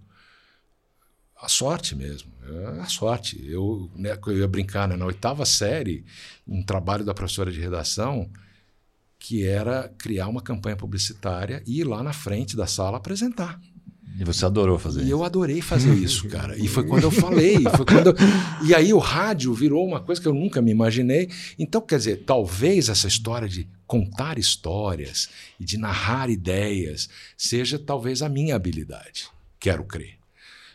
[1.36, 3.43] a sorte mesmo, é a sorte.
[3.46, 6.06] Eu, né, eu ia brincar né, na oitava série,
[6.48, 8.30] um trabalho da professora de redação
[9.19, 13.60] que era criar uma campanha publicitária e ir lá na frente da sala apresentar.
[14.19, 15.12] E você adorou fazer e isso?
[15.12, 16.58] eu adorei fazer isso, cara.
[16.58, 17.63] E foi quando eu falei.
[17.76, 18.15] Foi quando eu...
[18.65, 21.30] E aí o rádio virou uma coisa que eu nunca me imaginei.
[21.58, 28.21] Então, quer dizer, talvez essa história de contar histórias e de narrar ideias seja talvez
[28.21, 29.28] a minha habilidade.
[29.60, 30.17] Quero crer.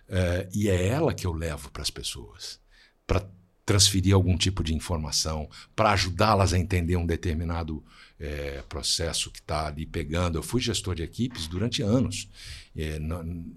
[0.09, 2.59] É, e é ela que eu levo para as pessoas.
[3.07, 3.25] Para
[3.65, 7.85] transferir algum tipo de informação, para ajudá-las a entender um determinado
[8.21, 10.39] é, processo que está ali pegando.
[10.39, 12.29] Eu fui gestor de equipes durante anos
[12.77, 12.99] é,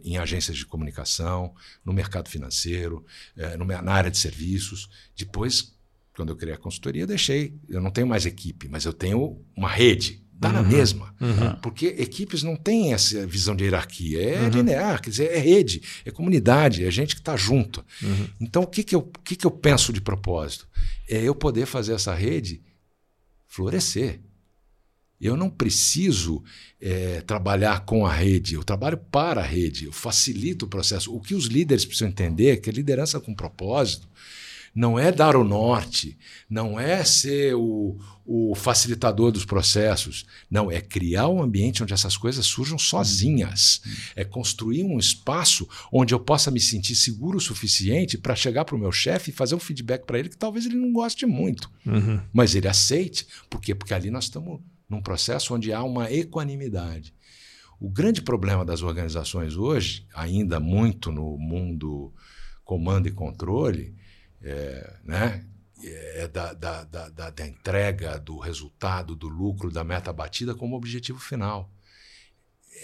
[0.03, 4.89] em agências de comunicação, no mercado financeiro, é, no, na área de serviços.
[5.15, 5.73] Depois,
[6.15, 7.53] quando eu criei a consultoria, deixei.
[7.69, 10.21] Eu não tenho mais equipe, mas eu tenho uma rede.
[10.33, 10.55] Dá uhum.
[10.55, 11.15] na mesma.
[11.21, 11.55] Uhum.
[11.61, 14.19] Porque equipes não têm essa visão de hierarquia.
[14.19, 14.49] É uhum.
[14.49, 17.85] linear, quer dizer, é rede, é comunidade, é gente que está junto.
[18.01, 18.27] Uhum.
[18.41, 20.67] Então, o, que, que, eu, o que, que eu penso de propósito?
[21.07, 22.59] É eu poder fazer essa rede
[23.47, 24.19] florescer.
[25.21, 26.43] Eu não preciso
[26.79, 31.15] é, trabalhar com a rede, eu trabalho para a rede, eu facilito o processo.
[31.15, 34.09] O que os líderes precisam entender é que a liderança com propósito
[34.73, 36.17] não é dar o norte,
[36.49, 40.25] não é ser o, o facilitador dos processos.
[40.49, 43.81] Não, é criar um ambiente onde essas coisas surjam sozinhas.
[44.15, 48.75] É construir um espaço onde eu possa me sentir seguro o suficiente para chegar para
[48.75, 51.69] o meu chefe e fazer um feedback para ele que talvez ele não goste muito,
[51.85, 52.21] uhum.
[52.31, 53.27] mas ele aceite.
[53.49, 53.75] Por quê?
[53.75, 57.15] Porque ali nós estamos num processo onde há uma equanimidade.
[57.79, 62.13] O grande problema das organizações hoje, ainda muito no mundo
[62.65, 63.95] comando e controle,
[64.41, 65.45] é, né,
[65.83, 71.19] é da, da, da, da, entrega do resultado, do lucro, da meta batida como objetivo
[71.19, 71.71] final.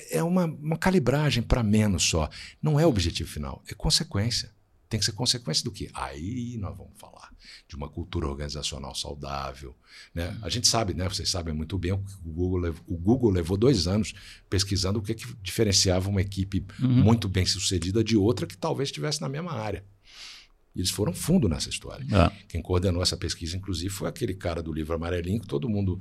[0.10, 2.30] É uma, uma calibragem para menos só.
[2.62, 4.52] Não é objetivo final, é consequência.
[4.90, 5.90] Tem que ser consequência do quê?
[5.94, 7.32] Aí nós vamos falar
[7.68, 9.76] de uma cultura organizacional saudável.
[10.14, 10.38] Né?
[10.42, 11.08] A gente sabe, né?
[11.08, 14.14] vocês sabem muito bem, o Google, levou, o Google levou dois anos
[14.50, 17.04] pesquisando o que, que diferenciava uma equipe uhum.
[17.04, 19.84] muito bem sucedida de outra que talvez estivesse na mesma área.
[20.76, 22.06] E eles foram fundo nessa história.
[22.06, 22.46] É.
[22.48, 26.00] Quem coordenou essa pesquisa, inclusive, foi aquele cara do livro amarelinho que todo mundo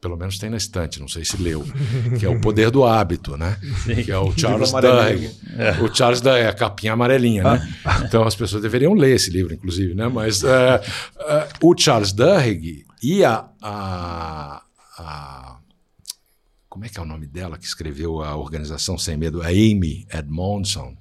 [0.00, 1.62] pelo menos tem na estante, não sei se leu,
[2.18, 3.58] que é o poder do hábito, né?
[3.84, 4.02] Sim.
[4.02, 5.30] Que é o Charles Duhigg.
[5.58, 5.72] É.
[5.82, 7.68] O Charles Duhigg, é a capinha amarelinha, né?
[7.84, 8.00] Ah.
[8.10, 10.08] Então as pessoas deveriam ler esse livro, inclusive, né?
[10.08, 14.62] Mas uh, uh, o Charles Duhigg e a, a,
[14.98, 15.56] a,
[16.70, 19.42] Como é que é o nome dela que escreveu a Organização Sem Medo?
[19.42, 20.96] A Amy Edmondson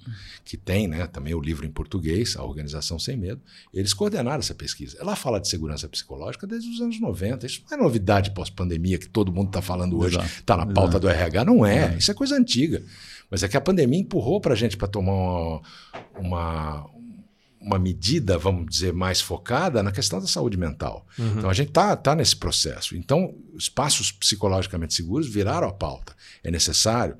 [0.49, 3.39] que tem né, também o livro em português, A Organização Sem Medo,
[3.71, 4.97] eles coordenaram essa pesquisa.
[4.99, 7.45] Ela fala de segurança psicológica desde os anos 90.
[7.45, 10.99] Isso não é novidade pós-pandemia que todo mundo está falando hoje, está na pauta Exato.
[11.01, 11.45] do RH.
[11.45, 12.81] Não é, isso é coisa antiga.
[13.29, 15.61] Mas é que a pandemia empurrou para a gente para tomar uma,
[16.17, 16.89] uma,
[17.61, 21.05] uma, medida, vamos dizer, mais focada na questão da saúde mental.
[21.17, 21.37] Uhum.
[21.37, 22.95] Então a gente está tá nesse processo.
[22.95, 26.15] Então, espaços psicologicamente seguros viraram a pauta.
[26.43, 27.17] É necessário.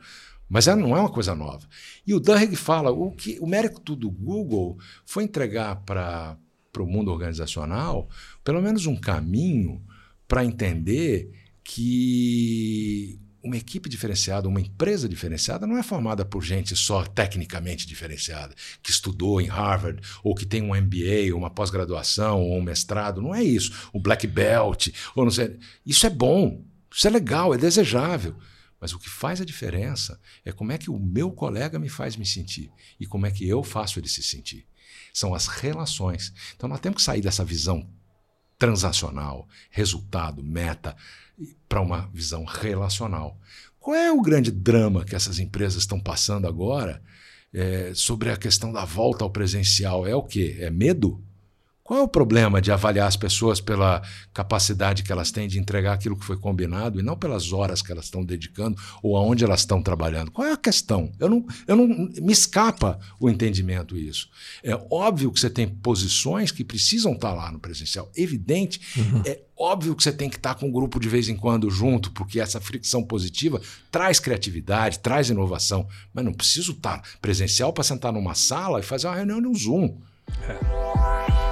[0.48, 1.68] Mas ela não é uma coisa nova.
[2.06, 6.38] E o Duhigg fala, o, que, o mérito do Google foi entregar para
[6.80, 8.08] próprio mundo organizacional
[8.44, 9.82] pelo menos um caminho
[10.28, 11.32] para entender
[11.64, 18.54] que uma equipe diferenciada, uma empresa diferenciada não é formada por gente só tecnicamente diferenciada,
[18.84, 23.22] que estudou em Harvard, ou que tem um MBA, uma pós-graduação, ou um mestrado.
[23.22, 23.90] Não é isso.
[23.94, 25.58] O black belt, ou não sei.
[25.86, 28.36] Isso é bom, isso é legal, é desejável.
[28.80, 32.16] Mas o que faz a diferença é como é que o meu colega me faz
[32.16, 34.66] me sentir e como é que eu faço ele se sentir.
[35.14, 36.34] São as relações.
[36.56, 37.90] Então nós temos que sair dessa visão
[38.58, 40.96] transacional, resultado, meta,
[41.68, 43.40] para uma visão relacional.
[43.80, 47.02] Qual é o grande drama que essas empresas estão passando agora
[47.54, 50.06] é, sobre a questão da volta ao presencial?
[50.06, 50.58] É o quê?
[50.60, 51.24] É medo?
[51.90, 55.94] Qual é o problema de avaliar as pessoas pela capacidade que elas têm de entregar
[55.94, 59.62] aquilo que foi combinado e não pelas horas que elas estão dedicando ou aonde elas
[59.62, 60.30] estão trabalhando?
[60.30, 61.12] Qual é a questão?
[61.20, 64.30] Eu não, eu não me escapa o entendimento isso.
[64.64, 68.80] É óbvio que você tem posições que precisam estar lá no presencial, evidente.
[68.96, 69.24] Uhum.
[69.26, 72.12] É óbvio que você tem que estar com o grupo de vez em quando junto,
[72.12, 75.88] porque essa fricção positiva traz criatividade, traz inovação.
[76.14, 79.98] Mas não preciso estar presencial para sentar numa sala e fazer uma reunião no Zoom.
[80.44, 81.49] É.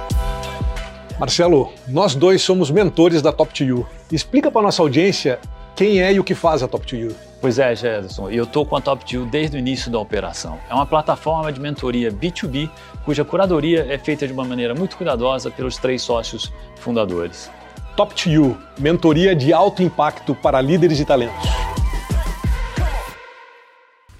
[1.18, 3.86] Marcelo, nós dois somos mentores da Top 2 You.
[4.12, 5.40] Explica para nossa audiência
[5.74, 7.16] quem é e o que faz a Top 2 You.
[7.40, 10.60] Pois é, Gerson, eu estou com a Top 2 desde o início da operação.
[10.70, 12.70] É uma plataforma de mentoria B2B,
[13.04, 17.50] cuja curadoria é feita de uma maneira muito cuidadosa pelos três sócios fundadores.
[17.96, 21.48] Top 2 You, mentoria de alto impacto para líderes e talentos.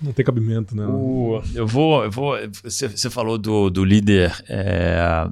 [0.02, 0.84] Não tem cabimento, né?
[0.84, 2.04] O, eu vou.
[2.04, 4.32] Eu vou você, você falou do, do líder.
[4.48, 5.28] É,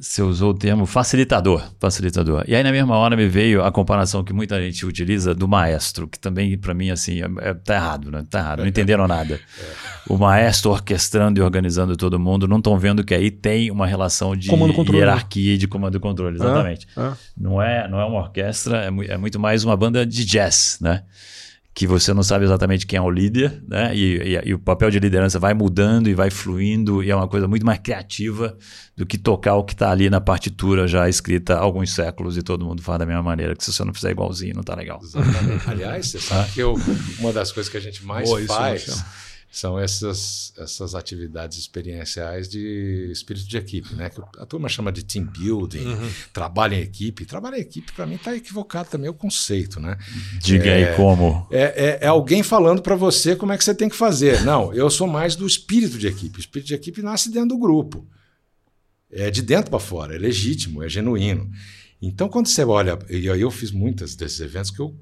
[0.00, 2.44] você usou o termo facilitador, facilitador.
[2.46, 6.06] E aí na mesma hora me veio a comparação que muita gente utiliza do maestro,
[6.06, 8.24] que também para mim assim, é, é, tá errado, né?
[8.30, 9.34] Tá errado, não entenderam nada.
[9.34, 9.88] É.
[10.08, 14.36] O maestro orquestrando e organizando todo mundo, não estão vendo que aí tem uma relação
[14.36, 14.48] de
[14.92, 16.86] hierarquia e de comando e controle, exatamente.
[16.96, 17.12] É, é.
[17.36, 21.02] Não é, não é uma orquestra, é, é muito mais uma banda de jazz, né?
[21.78, 23.94] Que você não sabe exatamente quem é o líder, né?
[23.94, 27.28] E, e, e, o papel de liderança vai mudando e vai fluindo, e é uma
[27.28, 28.58] coisa muito mais criativa
[28.96, 32.42] do que tocar o que está ali na partitura já escrita há alguns séculos e
[32.42, 34.98] todo mundo faz da mesma maneira, que se você não fizer igualzinho, não está legal.
[35.00, 35.70] Exatamente.
[35.70, 36.74] Aliás, você sabe que eu,
[37.20, 39.04] uma das coisas que a gente mais Boa, faz
[39.50, 44.10] são essas, essas atividades experienciais de espírito de equipe, né?
[44.10, 46.10] Que a turma chama de team building, uhum.
[46.32, 47.24] trabalho em equipe.
[47.24, 49.96] Trabalho em equipe, para mim, está equivocado também o conceito, né?
[50.38, 51.46] Diga é, aí como.
[51.50, 54.44] É, é, é alguém falando para você como é que você tem que fazer.
[54.44, 56.38] Não, eu sou mais do espírito de equipe.
[56.38, 58.06] O espírito de equipe nasce dentro do grupo.
[59.10, 61.50] É de dentro para fora, é legítimo, é genuíno.
[62.00, 64.94] Então, quando você olha, e aí eu fiz muitos desses eventos que eu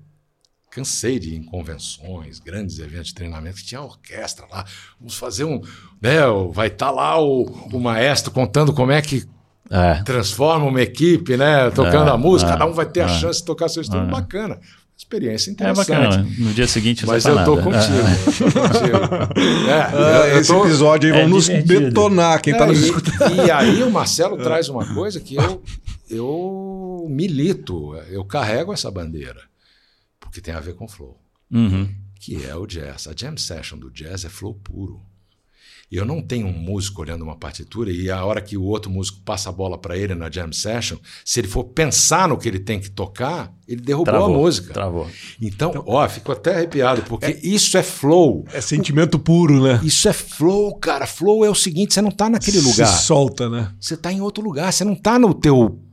[0.71, 4.65] cansei de ir em convenções, grandes eventos de treinamento, que tinha orquestra lá.
[4.99, 5.61] Vamos fazer um.
[6.01, 6.19] Né,
[6.53, 9.25] vai estar tá lá o, o maestro contando como é que
[9.71, 10.03] é.
[10.05, 11.71] transforma uma equipe, né?
[11.71, 13.09] Tocando é, a música, é, cada um vai ter a é.
[13.09, 14.09] chance de tocar seu instrumento.
[14.09, 14.13] É.
[14.13, 14.61] Bacana.
[14.97, 15.93] Experiência interessante.
[15.93, 16.27] É bacana.
[16.39, 17.77] No dia seguinte não Mas eu tô contigo.
[18.41, 18.97] Eu tô contigo.
[19.69, 20.65] É, esse tô...
[20.65, 23.47] episódio aí vão nos detonar quem está nos escutando.
[23.47, 25.63] E aí o Marcelo traz uma coisa que eu,
[26.09, 29.43] eu milito, eu carrego essa bandeira
[30.37, 31.19] que tem a ver com flow,
[31.51, 31.89] uhum.
[32.21, 33.09] que é o jazz.
[33.09, 35.01] A jam session do jazz é flow puro.
[35.91, 39.21] Eu não tenho um músico olhando uma partitura e a hora que o outro músico
[39.25, 42.59] passa a bola para ele na jam session, se ele for pensar no que ele
[42.59, 44.75] tem que tocar, ele derrubou travou, a música.
[44.75, 45.09] Travou.
[45.41, 48.45] Então, então, ó, fico até arrepiado, porque é, isso é flow.
[48.53, 49.81] É sentimento puro, né?
[49.85, 51.07] Isso é flow, cara.
[51.07, 52.87] Flow é o seguinte, você não está naquele se lugar.
[52.89, 53.73] solta, né?
[53.81, 55.86] Você está em outro lugar, você não está no teu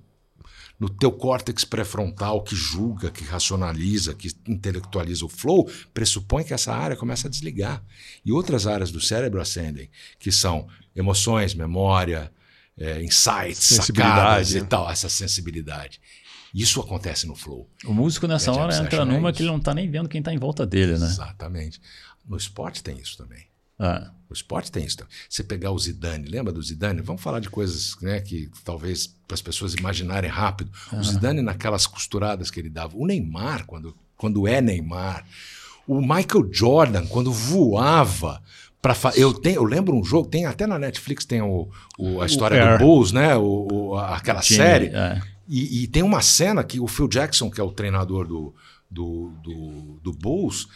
[0.84, 6.74] no teu córtex pré-frontal que julga, que racionaliza, que intelectualiza o flow, pressupõe que essa
[6.74, 7.82] área começa a desligar.
[8.26, 12.30] E outras áreas do cérebro ascendem, que são emoções, memória,
[12.78, 14.67] é, insights, sacadas e né?
[14.69, 16.02] tal, essa sensibilidade.
[16.54, 17.65] Isso acontece no flow.
[17.86, 20.34] O músico nessa hora entra numa é que ele não está nem vendo quem está
[20.34, 21.06] em volta dele, né?
[21.06, 21.80] Exatamente.
[22.28, 23.48] No esporte tem isso também.
[23.79, 24.12] Ah.
[24.29, 24.97] O esporte tem isso.
[25.29, 27.01] Você pegar o Zidane, lembra do Zidane?
[27.01, 30.71] Vamos falar de coisas né, que talvez para as pessoas imaginarem rápido.
[30.91, 30.99] Uhum.
[30.99, 32.97] O Zidane naquelas costuradas que ele dava.
[32.97, 35.23] O Neymar, quando, quando é Neymar.
[35.88, 38.41] O Michael Jordan, quando voava
[38.81, 42.25] para eu tenho eu lembro um jogo tem até na Netflix tem o, o a
[42.25, 45.21] história o do Bulls né o, o aquela Time, série é.
[45.47, 48.53] e, e, tem uma cena que o Phil Jackson que é o treinador do
[48.93, 50.67] do, do, do Bulls,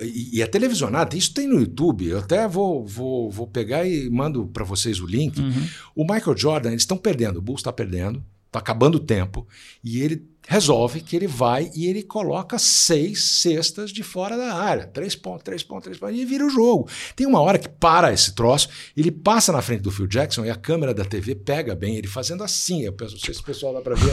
[0.00, 4.08] e, e é televisionado, isso tem no YouTube, eu até vou, vou, vou pegar e
[4.08, 5.38] mando para vocês o link.
[5.38, 5.68] Uhum.
[5.94, 9.46] O Michael Jordan, eles estão perdendo, o Bulls está perdendo, está acabando o tempo,
[9.82, 14.86] e ele resolve que ele vai e ele coloca seis cestas de fora da área.
[14.86, 16.88] Três pontos, três pontos, três pontos, e vira o jogo.
[17.16, 20.50] Tem uma hora que para esse troço, ele passa na frente do Phil Jackson e
[20.50, 22.82] a câmera da TV pega bem ele fazendo assim.
[22.82, 24.06] Eu penso, não sei se o pessoal dá para ver.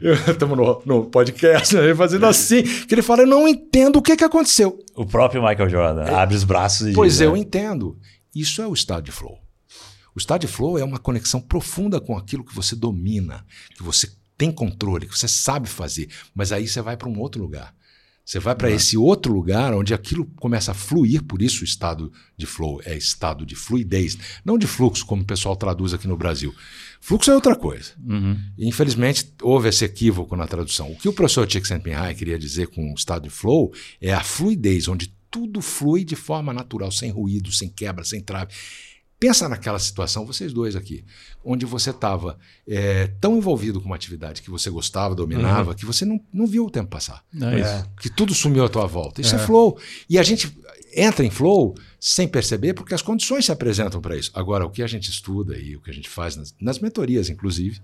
[0.30, 1.84] Estamos no, no, podcast, né?
[1.84, 2.62] ele fazendo assim.
[2.62, 4.82] Que ele fala: Eu não entendo o que, que aconteceu.
[4.96, 7.40] O próprio Michael Jordan é, abre os braços e Pois diz, eu né?
[7.40, 7.98] entendo.
[8.34, 9.38] Isso é o estado de flow.
[10.14, 13.44] O estado de flow é uma conexão profunda com aquilo que você domina,
[13.76, 14.08] que você
[14.40, 17.74] tem controle, que você sabe fazer, mas aí você vai para um outro lugar.
[18.24, 22.10] Você vai para esse outro lugar onde aquilo começa a fluir, por isso o estado
[22.38, 26.16] de flow é estado de fluidez, não de fluxo, como o pessoal traduz aqui no
[26.16, 26.54] Brasil.
[27.02, 27.92] Fluxo é outra coisa.
[28.02, 28.38] Uhum.
[28.56, 30.90] Infelizmente, houve esse equívoco na tradução.
[30.90, 34.88] O que o professor Csikszentmihalyi queria dizer com o estado de flow é a fluidez,
[34.88, 38.54] onde tudo flui de forma natural, sem ruído, sem quebra, sem trave.
[39.20, 41.04] Pensa naquela situação, vocês dois aqui,
[41.44, 45.76] onde você estava é, tão envolvido com uma atividade que você gostava, dominava, uhum.
[45.76, 47.22] que você não, não viu o tempo passar.
[47.38, 47.84] É é.
[48.00, 49.20] Que tudo sumiu à tua volta.
[49.20, 49.38] Isso é.
[49.38, 49.78] é flow.
[50.08, 50.50] E a gente
[50.96, 54.30] entra em flow sem perceber, porque as condições se apresentam para isso.
[54.32, 57.28] Agora, o que a gente estuda e o que a gente faz nas, nas mentorias,
[57.28, 57.78] inclusive,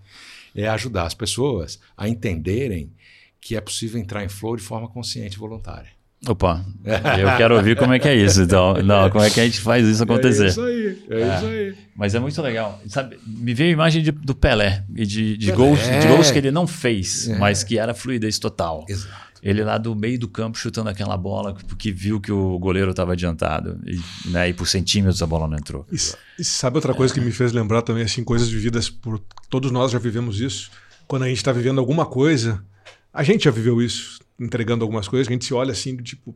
[0.54, 2.90] é ajudar as pessoas a entenderem
[3.38, 5.95] que é possível entrar em flow de forma consciente e voluntária.
[6.28, 8.74] Opa, eu quero ouvir como é que é isso, então.
[8.82, 10.46] Não, como é que a gente faz isso acontecer.
[10.46, 11.36] É isso aí, é, é.
[11.36, 11.74] isso aí.
[11.94, 12.80] Mas é muito legal.
[12.88, 15.56] Sabe, me veio a imagem de, do Pelé e de, de, Pelé.
[15.56, 17.38] Gols, de gols que ele não fez, é.
[17.38, 18.84] mas que era fluidez total.
[18.88, 19.26] Exato.
[19.42, 23.12] Ele lá do meio do campo chutando aquela bola porque viu que o goleiro estava
[23.12, 25.86] adiantado e, né, e por centímetros a bola não entrou.
[25.92, 25.96] E,
[26.40, 29.92] e sabe outra coisa que me fez lembrar também, assim, coisas vividas por todos nós
[29.92, 30.70] já vivemos isso.
[31.06, 32.64] Quando a gente está vivendo alguma coisa,
[33.12, 36.34] a gente já viveu isso entregando algumas coisas, a gente se olha assim, tipo,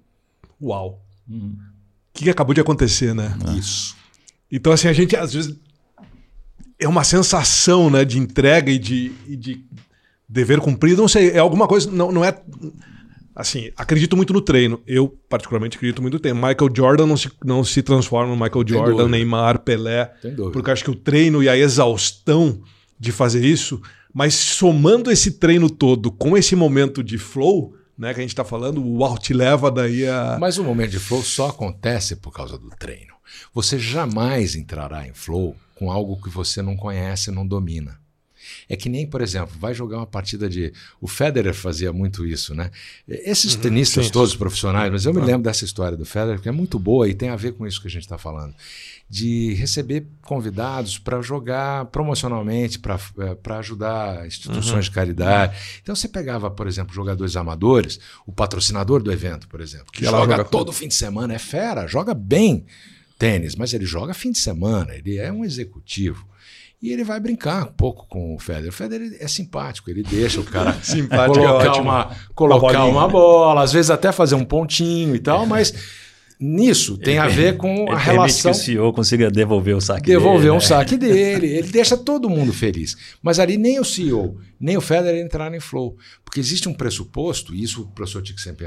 [0.60, 1.02] uau.
[1.28, 1.56] Uhum.
[1.56, 3.36] O que, que acabou de acontecer, né?
[3.46, 3.52] Ah.
[3.52, 3.96] Isso.
[4.50, 5.56] Então, assim, a gente às vezes.
[6.82, 9.62] É uma sensação né, de entrega e de, e de
[10.26, 11.02] dever cumprido.
[11.02, 11.90] Não sei, é alguma coisa.
[11.90, 12.40] Não, não é.
[13.36, 14.80] Assim, acredito muito no treino.
[14.86, 16.40] Eu, particularmente, acredito muito no treino.
[16.40, 20.10] Michael Jordan não se, não se transforma no Michael Jordan, Neymar, Pelé.
[20.52, 22.62] Porque acho que o treino e a exaustão
[22.98, 23.80] de fazer isso,
[24.12, 28.46] mas somando esse treino todo com esse momento de flow, né, que a gente está
[28.46, 30.38] falando, o uau te leva daí a.
[30.40, 33.12] Mas o momento de flow só acontece por causa do treino.
[33.52, 38.00] Você jamais entrará em flow com algo que você não conhece, não domina.
[38.70, 40.72] É que nem, por exemplo, vai jogar uma partida de.
[40.98, 42.70] O Federer fazia muito isso, né?
[43.06, 46.48] Esses uhum, tenistas sim, todos profissionais, mas eu me lembro dessa história do Federer, que
[46.48, 48.54] é muito boa e tem a ver com isso que a gente está falando
[49.10, 54.80] de receber convidados para jogar promocionalmente, para é, ajudar instituições uhum.
[54.82, 55.58] de caridade.
[55.82, 60.04] Então você pegava, por exemplo, jogadores amadores, o patrocinador do evento, por exemplo, que, que
[60.04, 62.64] joga, joga todo fim de semana, é fera, joga bem
[63.18, 66.24] tênis, mas ele joga fim de semana, ele é um executivo.
[66.80, 68.70] E ele vai brincar um pouco com o Federer.
[68.70, 70.72] O Federer é simpático, ele deixa o cara
[71.26, 75.44] colocar, é uma, colocar uma, uma bola, às vezes até fazer um pontinho e tal,
[75.46, 75.74] mas
[76.40, 78.50] nisso tem a ver com a relação.
[78.50, 80.50] que o CEO consiga devolver o saque devolver dele.
[80.50, 80.60] Devolver um né?
[80.60, 81.46] saque dele.
[81.46, 82.96] Ele deixa todo mundo feliz.
[83.22, 85.96] Mas ali nem o CEO, nem o Federer entraram em flow.
[86.24, 88.66] Porque existe um pressuposto, e isso o professor Tico sempre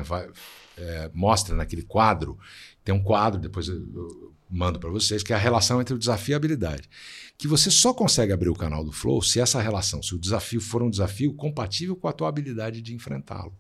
[0.78, 2.38] é, mostra naquele quadro.
[2.84, 5.98] Tem um quadro, depois eu, eu mando para vocês, que é a relação entre o
[5.98, 6.88] desafio e a habilidade.
[7.38, 10.62] Que você só consegue abrir o canal do Flow se essa relação, se o desafio
[10.62, 13.54] for um desafio compatível com a tua habilidade de enfrentá-lo.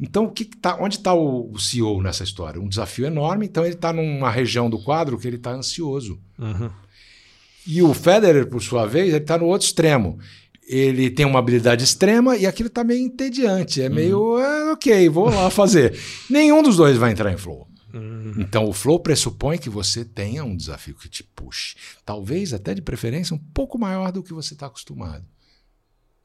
[0.00, 2.60] Então, que tá, onde está o, o, CEO nessa história?
[2.60, 3.46] Um desafio enorme.
[3.46, 6.20] Então, ele está numa região do quadro que ele está ansioso.
[6.38, 6.70] Uhum.
[7.66, 10.18] E o Federer, por sua vez, ele está no outro extremo.
[10.68, 13.80] Ele tem uma habilidade extrema e aquilo está meio entediante.
[13.80, 14.38] É meio, uhum.
[14.38, 15.98] é, ok, vou lá fazer.
[16.28, 17.66] Nenhum dos dois vai entrar em flow.
[17.94, 18.34] Uhum.
[18.36, 21.74] Então, o flow pressupõe que você tenha um desafio que te puxe.
[22.04, 25.24] Talvez até de preferência um pouco maior do que você está acostumado.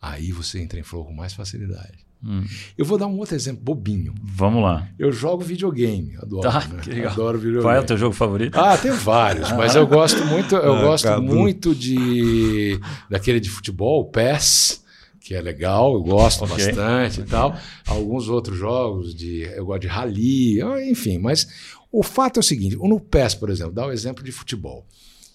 [0.01, 2.10] Aí você entra em flow com mais facilidade.
[2.23, 2.43] Hum.
[2.77, 4.13] Eu vou dar um outro exemplo bobinho.
[4.23, 4.87] Vamos lá.
[4.97, 6.41] Eu jogo videogame, adoro.
[6.41, 6.81] Tá, né?
[6.81, 7.13] que legal.
[7.13, 7.63] Adoro videogame.
[7.63, 8.59] Qual é o teu jogo favorito?
[8.59, 12.79] Ah, tem vários, mas eu gosto muito, eu ah, gosto muito de
[13.09, 14.83] daquele de futebol, PES,
[15.19, 16.67] que é legal, eu gosto okay.
[16.67, 17.55] bastante e tal.
[17.87, 21.47] Alguns outros jogos de eu gosto de rally, enfim, mas
[21.91, 24.85] o fato é o seguinte, no PES, por exemplo, dá o exemplo de futebol.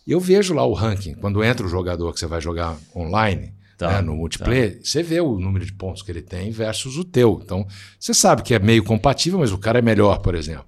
[0.07, 3.93] Eu vejo lá o ranking, quando entra o jogador que você vai jogar online, Tá,
[3.93, 4.85] né, no multiplayer, tá.
[4.85, 7.41] você vê o número de pontos que ele tem versus o teu.
[7.45, 7.67] Então,
[8.01, 10.65] você sabe que é meio compatível, mas o cara é melhor, por exemplo.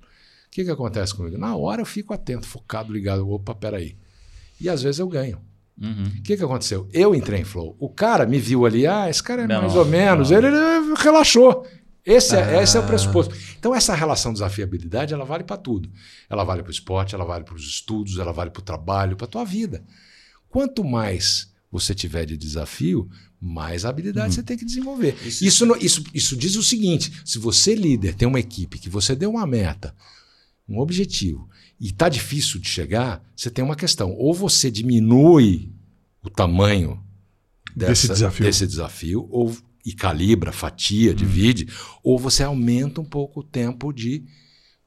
[0.47, 1.39] O que, que acontece comigo?
[1.39, 3.29] Na hora eu fico atento, focado, ligado.
[3.31, 3.97] Opa, peraí.
[4.61, 5.41] E às vezes eu ganho.
[5.81, 5.89] Uhum.
[5.89, 6.23] O uhum.
[6.23, 6.89] que, que aconteceu?
[6.93, 7.77] Eu entrei em flow.
[7.79, 10.31] O cara me viu ali, ah, esse cara é não, mais ou menos.
[10.31, 11.67] Ele, ele, relaxou.
[12.05, 12.63] Esse é, ah.
[12.63, 13.35] esse é o pressuposto.
[13.59, 15.91] Então, essa relação desafiabilidade, ela vale para tudo.
[16.29, 19.17] Ela vale para o esporte, ela vale para os estudos, ela vale para o trabalho,
[19.17, 19.85] para a tua vida.
[20.49, 23.09] Quanto mais você tiver de desafio,
[23.41, 24.33] mais habilidade hum.
[24.33, 25.17] você tem que desenvolver.
[25.25, 29.15] Isso, isso, isso, isso diz o seguinte: se você, líder, tem uma equipe que você
[29.15, 29.95] deu uma meta,
[30.69, 31.49] um objetivo,
[31.81, 34.13] e está difícil de chegar, você tem uma questão.
[34.13, 35.73] Ou você diminui
[36.23, 37.03] o tamanho
[37.77, 38.47] dessa, desse, desafio.
[38.47, 41.15] desse desafio, ou e calibra, fatia, hum.
[41.15, 41.69] divide,
[42.03, 44.25] ou você aumenta um pouco o tempo de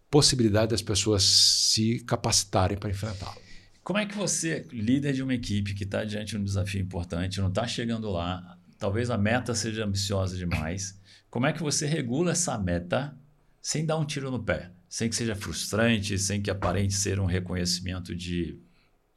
[0.10, 3.40] possibilidade das pessoas se capacitarem para enfrentá-lo.
[3.84, 7.42] Como é que você, líder de uma equipe que está diante de um desafio importante,
[7.42, 12.32] não está chegando lá, talvez a meta seja ambiciosa demais, como é que você regula
[12.32, 13.18] essa meta
[13.62, 14.72] sem dar um tiro no pé?
[14.88, 18.60] Sem que seja frustrante, sem que aparente ser um reconhecimento de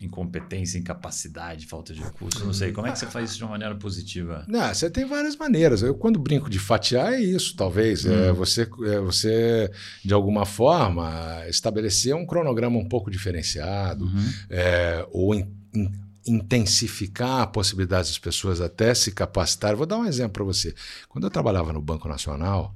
[0.04, 2.72] incompetência, incapacidade, falta de recurso, não sei.
[2.72, 4.44] Como é que você faz isso de uma maneira positiva?
[4.48, 5.82] Não, você tem várias maneiras.
[5.82, 8.04] Eu, quando brinco de fatiar, é isso, talvez.
[8.04, 8.24] É hum.
[8.24, 9.70] É, você, é você,
[10.04, 14.32] de alguma forma, estabelecer um cronograma um pouco diferenciado, uhum.
[14.50, 15.90] é, ou in, in,
[16.26, 19.76] intensificar a possibilidade das pessoas até se capacitarem.
[19.76, 20.74] Vou dar um exemplo para você.
[21.08, 22.74] Quando eu trabalhava no Banco Nacional,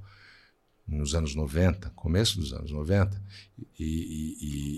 [0.88, 3.20] nos anos 90, começo dos anos 90,
[3.78, 3.84] e,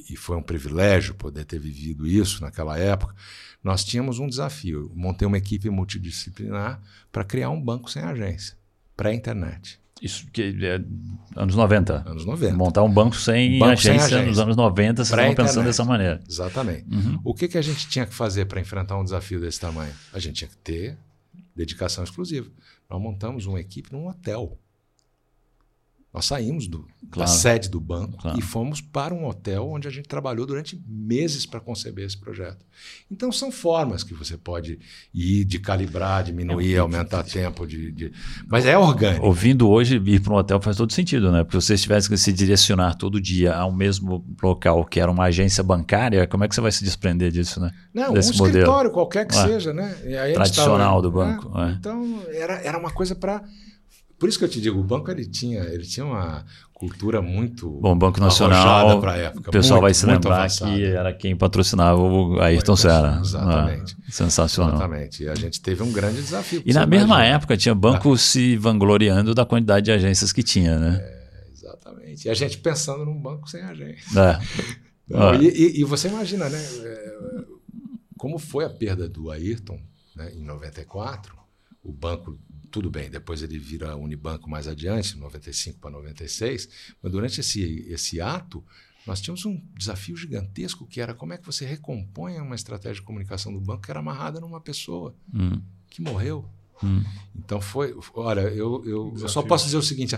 [0.09, 3.15] e, e, foi um privilégio poder ter vivido isso naquela época.
[3.63, 4.91] Nós tínhamos um desafio.
[4.95, 6.81] montei uma equipe multidisciplinar
[7.13, 8.57] para criar um banco sem agência,
[8.97, 9.79] pré-internet.
[10.01, 10.81] Isso que é
[11.37, 12.09] anos 90.
[12.09, 12.57] Anos 90.
[12.57, 15.85] Montar um banco sem, banco agência, sem agência, nos anos 90, vocês estavam pensando dessa
[15.85, 16.23] maneira.
[16.27, 16.87] Exatamente.
[16.91, 17.21] Uhum.
[17.23, 19.93] O que, que a gente tinha que fazer para enfrentar um desafio desse tamanho?
[20.13, 20.97] A gente tinha que ter
[21.55, 22.49] dedicação exclusiva.
[22.89, 24.59] Nós montamos uma equipe num hotel.
[26.13, 27.19] Nós saímos do, claro.
[27.19, 28.37] da sede do banco claro.
[28.37, 32.67] e fomos para um hotel onde a gente trabalhou durante meses para conceber esse projeto.
[33.09, 34.81] Então, são formas que você pode
[35.15, 37.65] ir de calibrar, diminuir, é aumentar tempo.
[37.65, 38.13] De, de,
[38.49, 39.25] Mas é orgânico.
[39.25, 41.45] Ouvindo hoje, ir para um hotel faz todo sentido, né?
[41.45, 45.25] Porque se você tivesse que se direcionar todo dia ao mesmo local que era uma
[45.25, 47.71] agência bancária, como é que você vai se desprender disso, né?
[47.95, 48.59] Não, Desse um modelo.
[48.59, 49.95] escritório qualquer que seja, né?
[50.35, 51.57] Tradicional tava, do banco.
[51.57, 51.71] Né?
[51.71, 51.77] É.
[51.79, 53.45] Então, era, era uma coisa para
[54.21, 56.45] por isso que eu te digo, o banco ele tinha, ele tinha uma
[56.75, 59.49] cultura muito Bom, Banco Nacional, para época.
[59.49, 63.18] O pessoal muito, vai se lembrar que era quem patrocinava o Ayrton Senna.
[63.25, 63.97] Exatamente.
[63.99, 64.75] Ah, sensacional.
[64.75, 65.23] Exatamente.
[65.23, 66.62] E a gente teve um grande desafio.
[66.66, 67.35] E na mesma imagina.
[67.37, 68.18] época tinha banco ah.
[68.18, 70.99] se vangloriando da quantidade de agências que tinha, né?
[71.01, 72.29] É, exatamente.
[72.29, 74.21] E a gente pensando num banco sem agência.
[74.21, 74.39] É.
[75.12, 75.35] Ah.
[75.35, 76.57] e, e, e, você imagina, né?
[76.57, 77.14] É,
[78.16, 79.77] como foi a perda do Ayrton
[80.14, 81.37] né, em 94,
[81.83, 82.39] o banco
[82.71, 86.68] tudo bem, depois ele vira Unibanco mais adiante, 95 para 96,
[87.03, 88.64] mas durante esse, esse ato,
[89.07, 93.03] nós tínhamos um desafio gigantesco que era como é que você recompõe uma estratégia de
[93.03, 95.61] comunicação do banco que era amarrada numa pessoa hum.
[95.89, 96.49] que morreu.
[96.83, 97.03] Hum.
[97.37, 97.95] Então foi.
[98.14, 100.16] Olha, eu, eu, eu, só posso dizer o seguinte: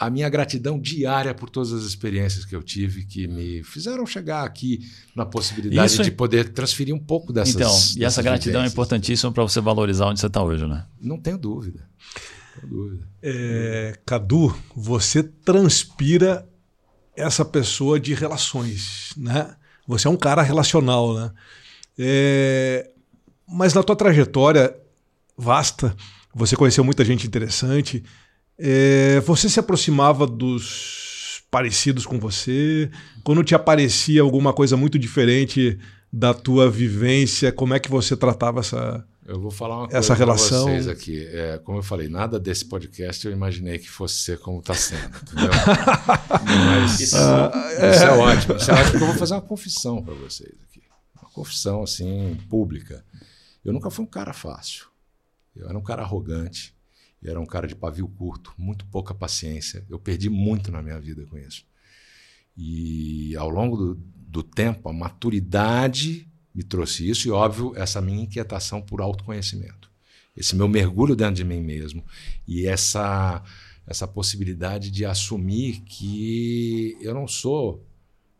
[0.00, 4.44] a minha gratidão diária por todas as experiências que eu tive que me fizeram chegar
[4.44, 4.80] aqui
[5.14, 7.54] na possibilidade Isso de poder transferir um pouco dessas.
[7.54, 10.86] Então, e essa gratidão é importantíssima para você valorizar onde você está hoje, né?
[10.98, 11.86] Não tenho dúvida.
[12.54, 13.08] Não tenho dúvida.
[13.22, 16.48] É, Cadu, você transpira
[17.14, 19.54] essa pessoa de relações, né?
[19.86, 21.30] Você é um cara relacional, né?
[21.98, 22.90] É,
[23.46, 24.74] mas na tua trajetória
[25.36, 25.94] vasta,
[26.34, 28.02] você conheceu muita gente interessante.
[28.62, 32.90] É, você se aproximava dos parecidos com você?
[33.24, 35.78] Quando te aparecia alguma coisa muito diferente
[36.12, 40.12] da tua vivência, como é que você tratava essa eu vou falar uma coisa essa
[40.12, 41.24] relação vocês aqui.
[41.26, 45.06] É, como eu falei, nada desse podcast eu imaginei que fosse ser como está sendo,
[45.22, 45.50] entendeu?
[46.44, 47.90] Mas isso, ah, é...
[47.92, 48.10] isso, é...
[48.10, 48.56] ótimo.
[48.56, 50.82] Isso é ótimo porque eu vou fazer uma confissão para vocês aqui.
[51.14, 53.04] Uma confissão assim pública.
[53.64, 54.86] Eu nunca fui um cara fácil.
[55.54, 56.74] Eu era um cara arrogante.
[57.22, 59.84] E era um cara de pavio curto, muito pouca paciência.
[59.88, 61.64] Eu perdi muito na minha vida com isso.
[62.56, 68.22] E ao longo do, do tempo, a maturidade me trouxe isso e, óbvio, essa minha
[68.22, 69.90] inquietação por autoconhecimento.
[70.36, 72.04] Esse meu mergulho dentro de mim mesmo
[72.46, 73.42] e essa,
[73.86, 77.86] essa possibilidade de assumir que eu não sou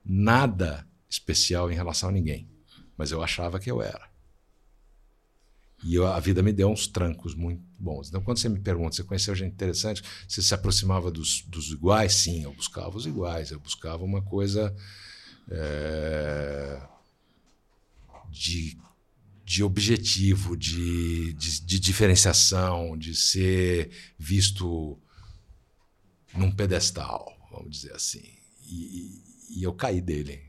[0.04, 2.48] nada especial em relação a ninguém,
[2.96, 4.08] mas eu achava que eu era.
[5.84, 8.08] E eu, a vida me deu uns trancos muito bons.
[8.08, 12.14] Então, quando você me pergunta, você conheceu gente interessante, você se aproximava dos, dos iguais?
[12.14, 13.50] Sim, eu buscava os iguais.
[13.50, 14.74] Eu buscava uma coisa
[15.50, 16.80] é,
[18.30, 18.78] de,
[19.44, 24.98] de objetivo, de, de, de, diferenciação, de ser visto
[26.34, 28.22] num pedestal, vamos dizer assim.
[28.66, 30.40] E, e, eu caí dele.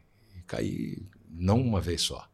[0.46, 2.31] Caí não uma vez só.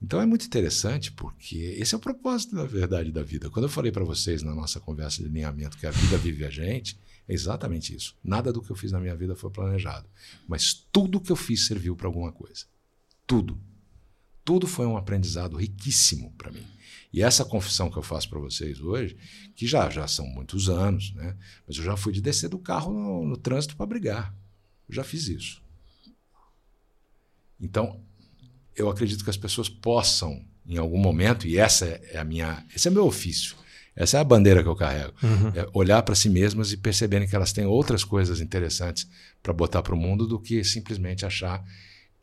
[0.00, 3.50] Então é muito interessante porque esse é o propósito da verdade da vida.
[3.50, 6.50] Quando eu falei para vocês na nossa conversa de alinhamento que a vida vive a
[6.50, 8.16] gente, é exatamente isso.
[8.22, 10.08] Nada do que eu fiz na minha vida foi planejado,
[10.46, 12.64] mas tudo que eu fiz serviu para alguma coisa.
[13.26, 13.60] Tudo.
[14.44, 16.64] tudo foi um aprendizado riquíssimo para mim.
[17.12, 19.16] E essa confissão que eu faço para vocês hoje,
[19.54, 21.36] que já, já são muitos anos, né?
[21.66, 24.34] mas eu já fui de descer do carro no, no trânsito para brigar.
[24.88, 25.62] Eu já fiz isso.
[27.60, 28.02] Então,
[28.78, 32.88] eu acredito que as pessoas possam, em algum momento, e essa é a minha, esse
[32.88, 33.56] é meu ofício,
[33.94, 35.48] essa é a bandeira que eu carrego, uhum.
[35.54, 39.08] é olhar para si mesmas e perceberem que elas têm outras coisas interessantes
[39.42, 41.64] para botar para o mundo do que simplesmente achar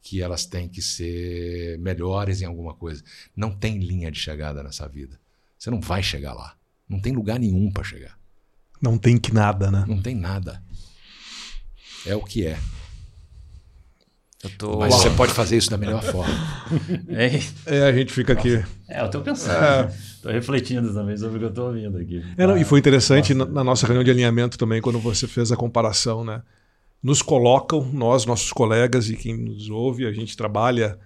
[0.01, 3.03] que elas têm que ser melhores em alguma coisa.
[3.35, 5.19] Não tem linha de chegada nessa vida.
[5.57, 6.55] Você não vai chegar lá.
[6.87, 8.15] Não tem lugar nenhum para chegar.
[8.79, 9.83] Não tem que nada, né?
[9.87, 10.63] Não tem nada.
[12.05, 12.59] É o que é.
[14.57, 14.79] Tô...
[14.79, 16.33] Mas você pode fazer isso da melhor forma.
[17.09, 18.63] É, é a gente fica aqui.
[18.87, 19.89] É, eu estou pensando.
[19.89, 20.33] Estou é.
[20.33, 22.23] refletindo também sobre o que eu estou ouvindo aqui.
[22.37, 25.51] É, não, e foi interessante na, na, nossa reunião de alinhamento também, quando você fez
[25.51, 26.41] a comparação, né?
[27.05, 30.97] nos colocam, nós, nossos colegas e quem nos ouve, a gente trabalha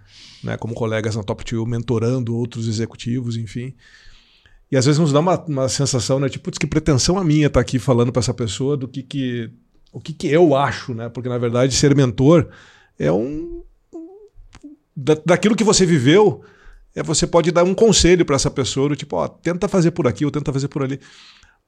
[0.42, 3.74] né, como colegas na Top 2, mentorando outros executivos, enfim.
[4.72, 6.30] E às vezes nos dá uma, uma sensação, né?
[6.30, 9.52] Tipo, que pretensão a minha estar tá aqui falando para essa pessoa do que, que
[9.92, 11.10] o que, que eu acho, né?
[11.10, 12.48] Porque na verdade ser mentor
[13.00, 13.64] é um
[14.96, 16.44] da, daquilo que você viveu,
[16.94, 20.08] é você pode dar um conselho para essa pessoa, do tipo, ó, tenta fazer por
[20.08, 21.00] aqui ou tenta fazer por ali.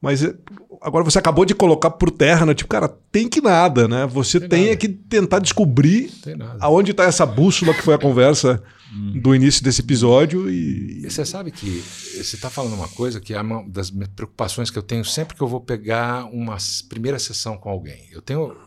[0.02, 0.36] Mas eh,
[0.82, 2.56] agora você acabou de colocar por terra, né?
[2.56, 4.08] Tipo, cara, tem que nada, né?
[4.08, 6.12] Você tem, tem é que tentar descobrir
[6.60, 8.62] aonde está essa bússola que foi a conversa
[8.92, 9.22] hum.
[9.22, 10.50] do início desse episódio.
[10.50, 11.06] E...
[11.06, 11.84] e você sabe que
[12.16, 15.42] você está falando uma coisa que é uma das preocupações que eu tenho sempre que
[15.42, 16.58] eu vou pegar uma
[16.90, 18.10] primeira sessão com alguém.
[18.12, 18.58] Eu tenho,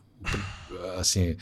[0.98, 1.36] assim,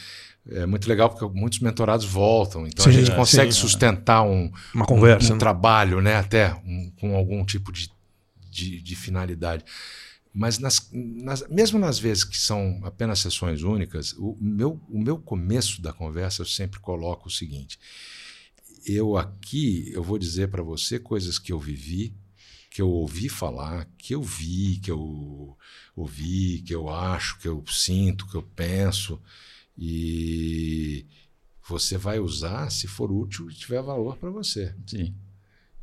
[0.51, 4.51] é muito legal porque muitos mentorados voltam, então sim, a gente consegue sim, sustentar um,
[4.75, 5.39] uma conversa, um, um né?
[5.39, 6.17] trabalho, né?
[6.17, 7.91] Até um, com algum tipo de
[8.53, 9.65] de, de finalidade.
[10.35, 15.19] Mas nas, nas, mesmo nas vezes que são apenas sessões únicas, o meu, o meu
[15.19, 17.79] começo da conversa eu sempre coloco o seguinte:
[18.87, 22.15] eu aqui eu vou dizer para você coisas que eu vivi,
[22.71, 25.57] que eu ouvi falar, que eu vi, que eu
[25.95, 29.21] ouvi, que eu acho, que eu sinto, que eu penso,
[29.85, 31.05] e
[31.69, 34.73] você vai usar se for útil e tiver valor para você.
[34.87, 35.13] Sim.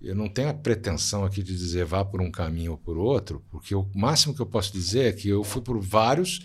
[0.02, 3.44] Eu não tenho a pretensão aqui de dizer vá por um caminho ou por outro,
[3.50, 6.40] porque o máximo que eu posso dizer é que eu fui por vários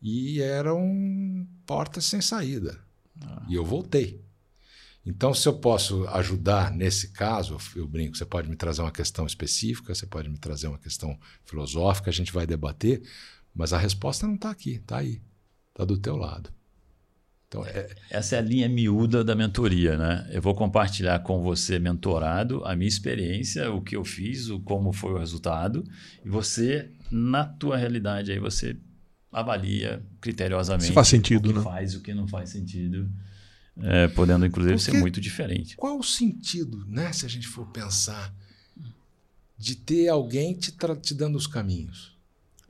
[0.00, 2.78] e eram portas sem saída.
[3.20, 3.44] Ah.
[3.48, 4.22] E eu voltei.
[5.04, 9.26] Então, se eu posso ajudar nesse caso, eu brinco, você pode me trazer uma questão
[9.26, 13.02] específica, você pode me trazer uma questão filosófica, a gente vai debater,
[13.52, 15.20] mas a resposta não está aqui, está aí,
[15.72, 16.54] está do teu lado.
[17.54, 17.88] Então, é...
[18.10, 20.28] Essa é a linha miúda da mentoria, né?
[20.32, 24.92] Eu vou compartilhar com você, mentorado, a minha experiência, o que eu fiz, o, como
[24.92, 25.84] foi o resultado,
[26.24, 28.76] e você, na tua realidade, aí você
[29.30, 31.64] avalia criteriosamente Se faz sentido, o que né?
[31.64, 33.08] faz o que não faz sentido,
[33.82, 35.76] é, podendo inclusive Porque ser muito diferente.
[35.76, 37.12] Qual o sentido, né?
[37.12, 38.34] Se a gente for pensar,
[39.56, 42.13] de ter alguém te, te dando os caminhos?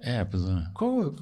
[0.06, 0.66] É, pois é.
[0.74, 1.14] Qual,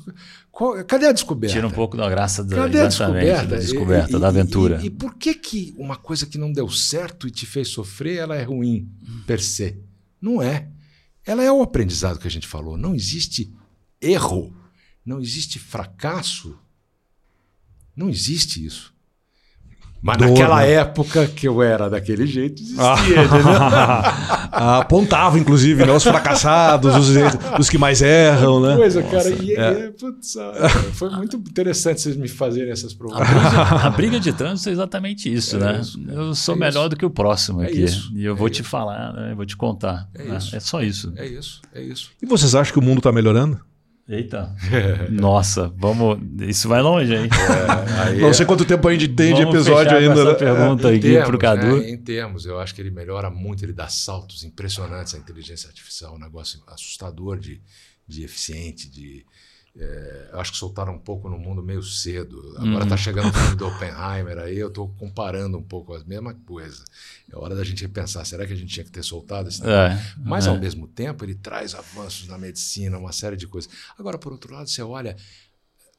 [0.50, 1.54] qual, cadê a descoberta?
[1.54, 4.78] Tira um pouco da graça da, cadê a descoberta, da, descoberta, e, da aventura.
[4.80, 7.68] E, e, e, por que, que uma coisa que não deu certo e te fez
[7.68, 8.90] sofrer, ela é ruim
[9.24, 9.78] per se?
[10.20, 10.68] Não é.
[11.24, 12.76] Ela é o aprendizado que a gente falou.
[12.76, 13.54] Não existe
[14.00, 14.52] erro,
[15.06, 16.58] não existe fracasso.
[17.94, 18.91] Não existe isso.
[20.02, 20.72] Mas Dor, naquela né?
[20.72, 22.82] época que eu era daquele jeito, existia,
[24.50, 27.08] ah, Apontava, inclusive, né, os fracassados, os,
[27.60, 28.74] os que mais erram, né?
[28.74, 29.30] Coisa, cara.
[29.30, 29.90] E, é.
[29.92, 33.38] putz, ah, foi muito interessante vocês me fazerem essas provocações.
[33.38, 35.80] A briga, a briga de trânsito é exatamente isso, é né?
[35.80, 36.88] Isso, eu sou é melhor isso.
[36.88, 37.84] do que o próximo é aqui.
[37.84, 39.30] Isso, e eu vou é te falar, né?
[39.30, 40.08] eu vou te contar.
[40.16, 40.38] É, né?
[40.52, 41.12] é só isso.
[41.14, 42.10] É isso, é isso.
[42.20, 43.60] E vocês acham que o mundo está melhorando?
[44.08, 44.54] Eita.
[45.10, 46.18] Nossa, vamos.
[46.40, 47.28] Isso vai longe, hein?
[47.30, 50.12] É, aí, não sei quanto tempo a gente tem de episódio ainda.
[50.12, 50.34] Essa né?
[50.34, 51.78] pergunta é, aqui termos, pro Cadu.
[51.78, 55.68] Né, em termos, eu acho que ele melhora muito, ele dá saltos impressionantes à inteligência
[55.68, 57.62] artificial, um negócio assustador de,
[58.06, 59.24] de eficiente, de,
[59.74, 62.54] é, eu acho que soltaram um pouco no mundo meio cedo.
[62.58, 62.98] Agora está uhum.
[62.98, 66.84] chegando o filme do Oppenheimer aí, eu estou comparando um pouco a mesma coisa.
[67.30, 69.98] É hora da gente repensar, será que a gente tinha que ter soltado esse é,
[70.18, 70.50] Mas, é.
[70.50, 73.70] ao mesmo tempo, ele traz avanços na medicina, uma série de coisas.
[73.98, 75.16] Agora, por outro lado, você olha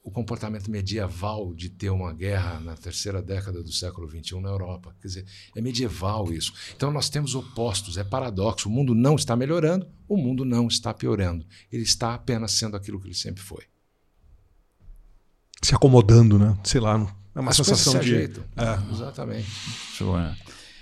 [0.04, 4.94] o comportamento medieval de ter uma guerra na terceira década do século XXI na Europa.
[5.02, 5.26] Quer dizer,
[5.56, 6.54] é medieval isso.
[6.76, 8.68] Então, nós temos opostos, é paradoxo.
[8.68, 11.46] O mundo não está melhorando, o mundo não está piorando.
[11.72, 13.64] Ele está apenas sendo aquilo que ele sempre foi
[15.64, 16.58] se acomodando, né?
[16.64, 16.96] Sei lá,
[17.34, 18.16] é uma As sensação de.
[18.16, 18.92] É.
[18.92, 19.50] Exatamente.
[19.50, 20.36] Show, é.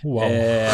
[0.03, 0.23] Uau.
[0.23, 0.69] É,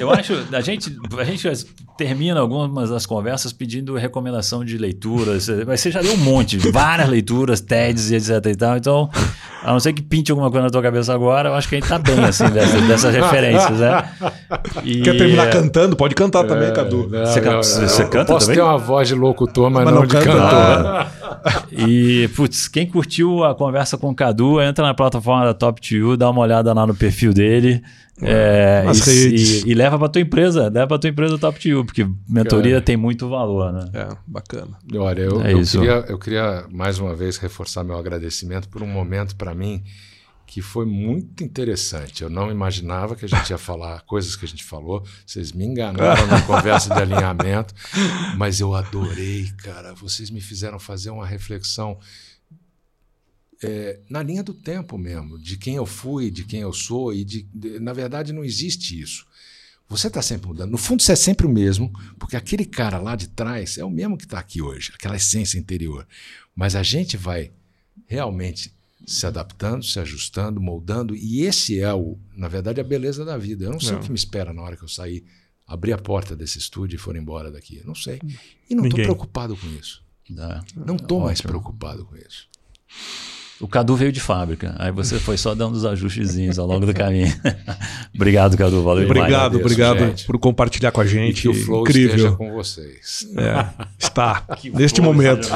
[0.00, 1.48] eu acho, a gente, a gente
[1.96, 5.48] termina algumas das conversas pedindo recomendação de leituras.
[5.66, 8.76] Mas você já leu um monte, várias leituras, TEDs e etc e tal.
[8.76, 9.10] Então,
[9.62, 11.80] a não ser que pinte alguma coisa na tua cabeça agora, eu acho que a
[11.80, 14.10] gente tá bem, assim, dessas, dessas referências, né?
[14.84, 15.96] E, Quer terminar cantando?
[15.96, 17.08] Pode cantar é, também, Cadu.
[17.08, 18.56] Não, você, não, você, você canta posso também?
[18.56, 20.36] ter uma voz de locutor, mas, mas não, não, de cantor.
[20.36, 21.10] Ah.
[21.70, 26.18] e, putz, quem curtiu a conversa com o Cadu, entra na plataforma da Top 2,
[26.18, 27.82] dá uma olhada lá no perfil dele.
[28.22, 31.84] É, e, e, e, leva para tua empresa, leva para tua empresa Top to You,
[31.84, 33.90] porque mentoria tem muito valor, né?
[33.92, 34.78] É, bacana.
[34.94, 38.86] Olha, eu, é eu, queria, eu queria mais uma vez reforçar meu agradecimento por um
[38.86, 39.82] momento para mim
[40.46, 42.22] que foi muito interessante.
[42.22, 45.04] Eu não imaginava que a gente ia falar coisas que a gente falou.
[45.26, 47.74] Vocês me enganaram na conversa de alinhamento,
[48.38, 49.94] mas eu adorei, cara.
[49.94, 51.98] Vocês me fizeram fazer uma reflexão
[53.62, 57.24] é, na linha do tempo mesmo, de quem eu fui, de quem eu sou, e
[57.24, 59.26] de, de na verdade não existe isso.
[59.88, 60.70] Você está sempre mudando.
[60.70, 63.90] No fundo, você é sempre o mesmo, porque aquele cara lá de trás é o
[63.90, 66.06] mesmo que está aqui hoje, aquela essência interior.
[66.54, 67.52] Mas a gente vai
[68.06, 73.36] realmente se adaptando, se ajustando, moldando, e esse é, o, na verdade, a beleza da
[73.36, 73.64] vida.
[73.64, 74.00] Eu não sei não.
[74.00, 75.24] o que me espera na hora que eu sair,
[75.66, 77.78] abrir a porta desse estúdio e for embora daqui.
[77.78, 78.20] Eu não sei.
[78.70, 80.02] E não estou preocupado com isso.
[80.74, 82.48] Não estou mais preocupado com isso.
[83.58, 86.92] O Cadu veio de fábrica, aí você foi só dando os ajustezinhos ao longo do
[86.92, 87.32] caminho.
[88.14, 89.72] obrigado, Cadu, valeu Obrigado, demais.
[89.72, 91.38] obrigado por compartilhar com a gente.
[91.38, 92.16] E que o Flow Incrível.
[92.16, 93.26] esteja com vocês.
[93.34, 94.44] É, está,
[94.74, 95.48] neste momento.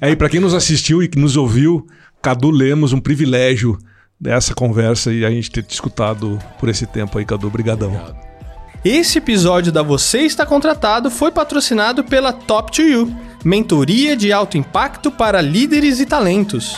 [0.00, 1.86] É, e para quem nos assistiu e que nos ouviu,
[2.22, 3.78] Cadu Lemos, um privilégio
[4.20, 7.46] dessa conversa e a gente ter te escutado por esse tempo aí, Cadu.
[7.46, 7.88] Obrigadão.
[7.88, 8.30] Obrigado.
[8.84, 14.56] Esse episódio da Você Está Contratado foi patrocinado pela Top 2 You, mentoria de alto
[14.56, 16.76] impacto para líderes e talentos.